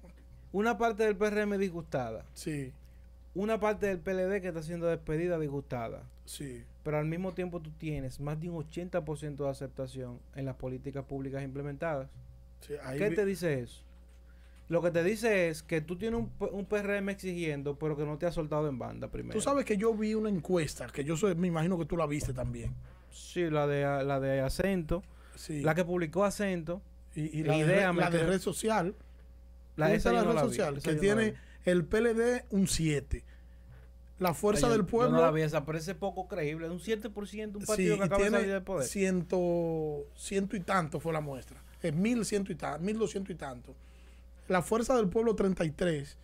[0.53, 2.71] una parte del PRM disgustada, Sí,
[3.33, 6.03] una parte del PLD que está siendo despedida disgustada.
[6.23, 6.63] sí.
[6.85, 11.03] Pero al mismo tiempo tú tienes más de un 80% de aceptación en las políticas
[11.03, 12.07] públicas implementadas.
[12.61, 13.81] sí, ¿Qué te dice eso?
[14.69, 18.17] Lo que te dice es que tú tienes un, un PRM exigiendo, pero que no
[18.17, 19.33] te ha soltado en banda primero.
[19.33, 22.05] Tú sabes que yo vi una encuesta, que yo sé- me imagino que tú la
[22.07, 22.73] viste también.
[23.11, 25.03] Sí, la de, la de acento,
[25.35, 25.61] Sí.
[25.61, 26.81] la que publicó acento.
[27.15, 28.95] y, y la, de, la de red social.
[29.75, 30.77] La ¿Dónde esa la no red la vi, social?
[30.77, 31.33] esa Que no tiene
[31.65, 33.23] el PLD un 7.
[34.19, 36.69] La fuerza Yo- del Yo pueblo no la vi esa, es poco creíble.
[36.69, 38.87] Un 7% un partido que acaba de salir del poder.
[38.87, 41.61] ciento, ciento y tanto fue la muestra.
[41.81, 43.75] Es mil ciento y tanto, mil doscientos y tanto.
[44.47, 46.17] La fuerza del pueblo 33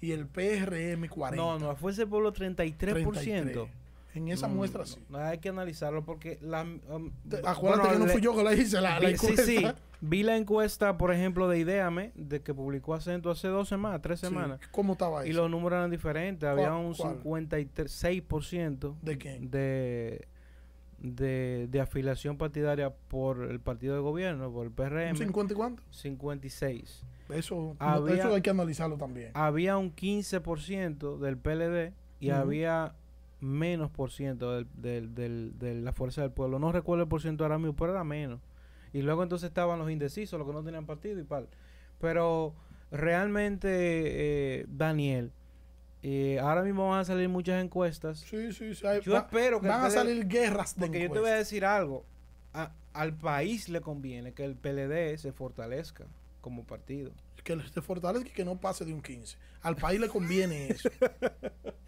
[0.00, 1.36] y el PRM 40.
[1.36, 2.80] No, no, fue ese pueblo 33%.
[2.80, 3.68] 33.
[4.14, 4.98] En esa No, muestra sí.
[5.10, 7.10] no, hay que analizarlo porque la, um,
[7.44, 9.44] Acuérdate bueno, que no le- fui yo que la hice, la, la vi- sí, encuesta.
[9.44, 9.66] sí.
[10.00, 14.20] Vi la encuesta, por ejemplo, de Ideame, de que publicó Acento hace dos semanas, tres
[14.20, 14.26] Sí.
[14.26, 14.60] semanas.
[14.70, 15.42] ¿Cómo estaba Y eso?
[15.42, 16.48] los números eran diferentes.
[16.48, 17.18] Había ¿Cuál- un cuál?
[17.48, 19.50] 56% ¿De quién?
[19.50, 20.26] de,
[21.00, 25.16] de, de afiliación partidaria por el partido de gobierno, por el ¿Un PRM.
[25.16, 25.82] 50 y cuánto?
[25.90, 27.02] 56.
[27.30, 29.30] Eso, Había- eso hay que analizarlo también.
[29.34, 32.94] Había un 15% del PLD y había
[33.40, 36.58] menos por ciento del, del- del- de la fuerza del pueblo.
[36.58, 38.40] No recuerdo el por ciento ahora mismo, pero era menos.
[38.92, 41.48] Y luego entonces estaban los indecisos, los que no tenían partido y tal.
[42.00, 42.54] Pero
[42.90, 45.32] realmente, eh, Daniel,
[46.02, 48.20] eh, ahora mismo van a salir muchas encuestas.
[48.20, 48.86] Sí, sí, sí.
[48.86, 51.34] hay- Yo va- espero que van a salir guerras de Porque yo te voy a
[51.34, 52.04] decir algo.
[52.54, 56.06] A- al país le conviene que el PLD se fortalezca
[56.40, 57.12] como partido.
[57.44, 59.36] Que se fortalezca y que no pase de un 15.
[59.62, 60.88] Al país le conviene eso.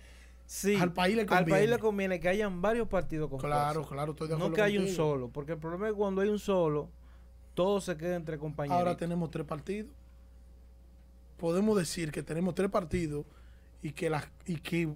[0.52, 1.66] Sí, Al país le al país conviene.
[1.68, 4.88] le conviene que hayan varios partidos con claro, claro, estoy de No que haya un
[4.88, 6.88] solo, porque el problema es que cuando hay un solo,
[7.54, 8.76] todo se queda entre compañeros.
[8.80, 9.92] Ahora tenemos tres partidos.
[11.36, 13.24] Podemos decir que tenemos tres partidos
[13.80, 14.92] y que las, y que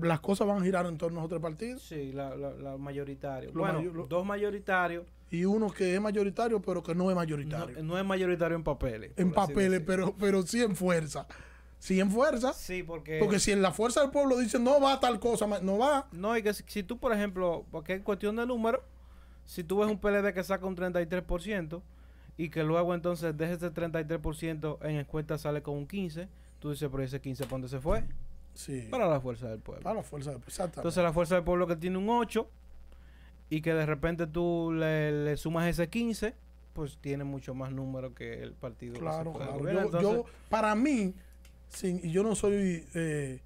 [0.00, 1.80] las cosas van a girar en torno a esos tres partidos.
[1.82, 3.52] Sí, la, la, la mayoritario.
[3.54, 5.06] Lo bueno, lo- dos mayoritarios.
[5.30, 7.82] Y uno que es mayoritario, pero que no es mayoritario.
[7.84, 9.12] no es mayoritario en papeles.
[9.16, 11.26] en papeles, pero, pero sí en fuerza.
[11.78, 12.52] Sí en fuerza.
[12.52, 13.18] Sí, porque...
[13.20, 16.08] Porque si en la fuerza del pueblo dice no va tal cosa, no va.
[16.12, 18.82] No, y que si, si tú, por ejemplo, porque es cuestión de número,
[19.44, 21.80] si tú ves un PLD que saca un 33%
[22.36, 26.88] y que luego entonces de ese 33% en encuesta sale con un 15%, tú dices,
[26.90, 28.04] pero ese 15% ¿para dónde se fue?
[28.54, 28.88] Sí.
[28.90, 29.82] Para la fuerza del pueblo.
[29.84, 30.80] Para la fuerza del Exactamente.
[30.80, 32.48] Entonces la fuerza del pueblo que tiene un 8
[33.50, 36.34] y que de repente tú le, le sumas ese 15,
[36.72, 38.94] pues tiene mucho más número que el partido.
[38.94, 39.58] que se Claro, puede claro.
[39.60, 39.82] gobernar.
[39.84, 41.14] Yo, Entonces, yo- para mí,
[41.68, 43.40] sin, y yo no soy eh,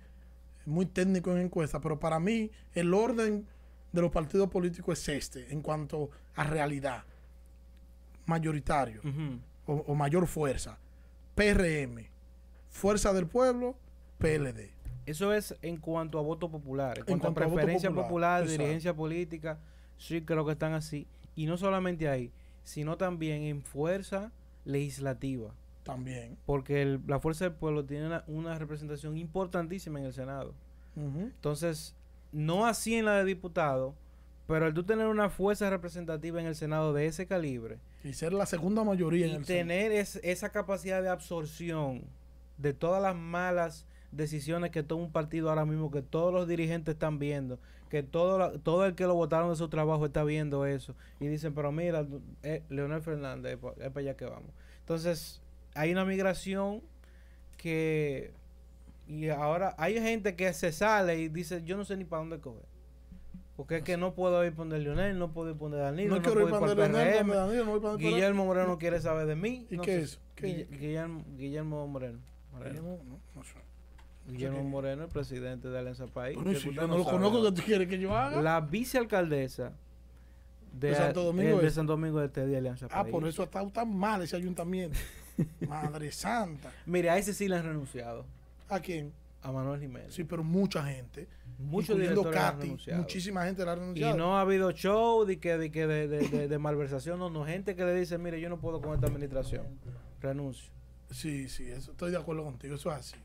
[0.67, 3.47] muy técnico en encuestas, pero para mí el orden
[3.93, 7.05] de los partidos políticos es este, en cuanto a realidad.
[8.27, 9.03] Mayoritario
[9.67, 10.79] o, o mayor fuerza.
[11.35, 12.07] PRM,
[12.71, 13.77] Fuerza del Pueblo,
[14.19, 14.71] PLD.
[15.05, 16.99] Eso es en cuanto a voto popular.
[16.99, 19.59] En, En cuanto, cuanto a preferencia popular, popular, dirigencia política,
[19.99, 21.07] sí creo que están así.
[21.35, 22.31] Y no solamente ahí,
[22.63, 24.33] sino también en fuerza
[24.65, 25.55] legislativa.
[25.85, 26.37] También.
[26.47, 30.55] Porque el- la fuerza del pueblo tiene una, una representación importantísima en el Senado.
[30.97, 31.95] Entonces,
[32.33, 33.95] no así en la de diputados,
[34.47, 38.33] pero el tú tener una fuerza representativa en el Senado de ese calibre Y ser
[38.33, 39.69] la segunda mayoría en el Senado.
[39.69, 42.03] tener es- esa capacidad de absorción
[42.59, 46.95] de todas las malas decisiones que toma un partido ahora mismo, que todos los dirigentes
[46.95, 47.59] están viendo,
[47.89, 51.27] que todo, la- todo el que lo votaron de su trabajo está viendo eso, y
[51.29, 52.07] dicen, pero mira,
[52.43, 54.51] eh, Leonel Fernández, es para allá que vamos.
[54.81, 55.41] Entonces,
[55.75, 56.83] hay una migración
[57.57, 58.33] que...
[59.09, 62.39] Y ahora hay gente que se sale y dice, yo no sé ni para dónde
[62.41, 62.65] coger.
[63.57, 66.23] Porque es que no puedo ir poner Leonel, no puedo ir poner Danilo, No no,
[66.23, 67.29] quiero ir puedo para ir para el Leonel, PRM.
[67.29, 67.97] para Danilo, no voy para.
[67.97, 69.67] Guillermo Moreno quiere saber de mí.
[69.71, 70.03] ¿Y no qué sé.
[70.03, 70.21] es?
[70.35, 72.19] ¿Qué- Guille- Guillermo, Guillermo Moreno.
[72.53, 72.71] Moreno.
[72.71, 74.63] Guillermo, no, no sé.
[74.63, 76.37] Moreno, el presidente de Alianza País.
[76.37, 77.51] Bueno, que si usted yo no lo sabe, conozco, ¿no?
[77.55, 78.41] ¿qué tú quieres que yo haga?
[78.41, 79.73] La vicealcaldesa
[80.73, 81.71] de, De Santo Domingo de.
[81.71, 83.13] Santo Domingo Este de Alianza Ah, País.
[83.13, 84.99] por eso está tan mal ese ayuntamiento.
[85.69, 86.73] Madre santa.
[86.87, 88.25] Mire, a ese sí le han renunciado.
[88.69, 89.13] ¿A quién?
[89.43, 90.15] A Manuel Jiménez.
[90.15, 91.27] Sí, pero mucha gente.
[91.59, 93.01] Muchos directores han Katy, renunciado.
[93.03, 94.17] muchísima gente la ha Y renunciado.
[94.17, 97.45] no ha habido show de que de, que de, de, de- de malversación, no, no,
[97.45, 99.67] gente que le dice, mire, yo no puedo con esta administración,
[100.21, 100.71] renuncio.
[101.11, 103.17] Sí, sí, eso, estoy de acuerdo contigo, eso es así.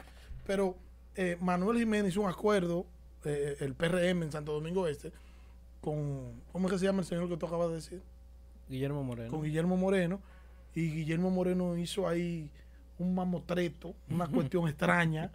[0.46, 0.76] Pero
[1.16, 2.86] eh, Manuel Jiménez hizo un acuerdo,
[3.24, 5.12] eh, el PRM en Santo Domingo Este,
[5.82, 8.02] con, ¿cómo es que se llama el señor que tú acabas de decir?
[8.70, 9.30] Guillermo Moreno.
[9.32, 10.20] Con Guillermo Moreno.
[10.78, 12.52] Y Guillermo Moreno hizo ahí
[13.00, 15.32] un mamotreto, una cuestión extraña,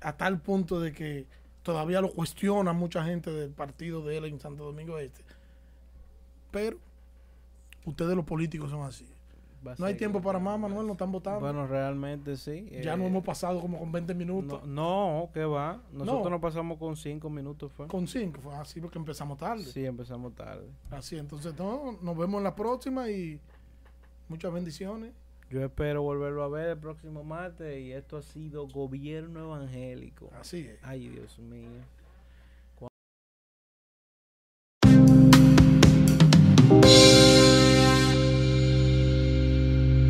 [0.00, 1.26] a tal punto de que
[1.62, 5.22] todavía lo cuestiona mucha gente del partido de él en Santo Domingo Este.
[6.50, 6.76] Pero
[7.84, 9.06] ustedes los políticos son así.
[9.78, 11.38] No hay tiempo para más, Manuel, no están votando.
[11.38, 12.68] Bueno, realmente sí.
[12.82, 14.66] ya eh, no hemos pasado como con 20 minutos.
[14.66, 15.80] No, no, que va.
[15.92, 16.30] Nosotros No.
[16.30, 17.86] nos pasamos con cinco minutos, fue.
[17.86, 19.62] Con 5, fue así porque empezamos tarde.
[19.62, 20.68] Sí, empezamos tarde.
[20.90, 23.40] Así, entonces no, nos vemos en la próxima y
[24.28, 25.12] muchas bendiciones.
[25.48, 30.30] Yo espero volverlo a ver el próximo martes y esto ha sido Gobierno Evangélico.
[30.40, 30.78] Así es.
[30.82, 31.70] Ay, Dios mío.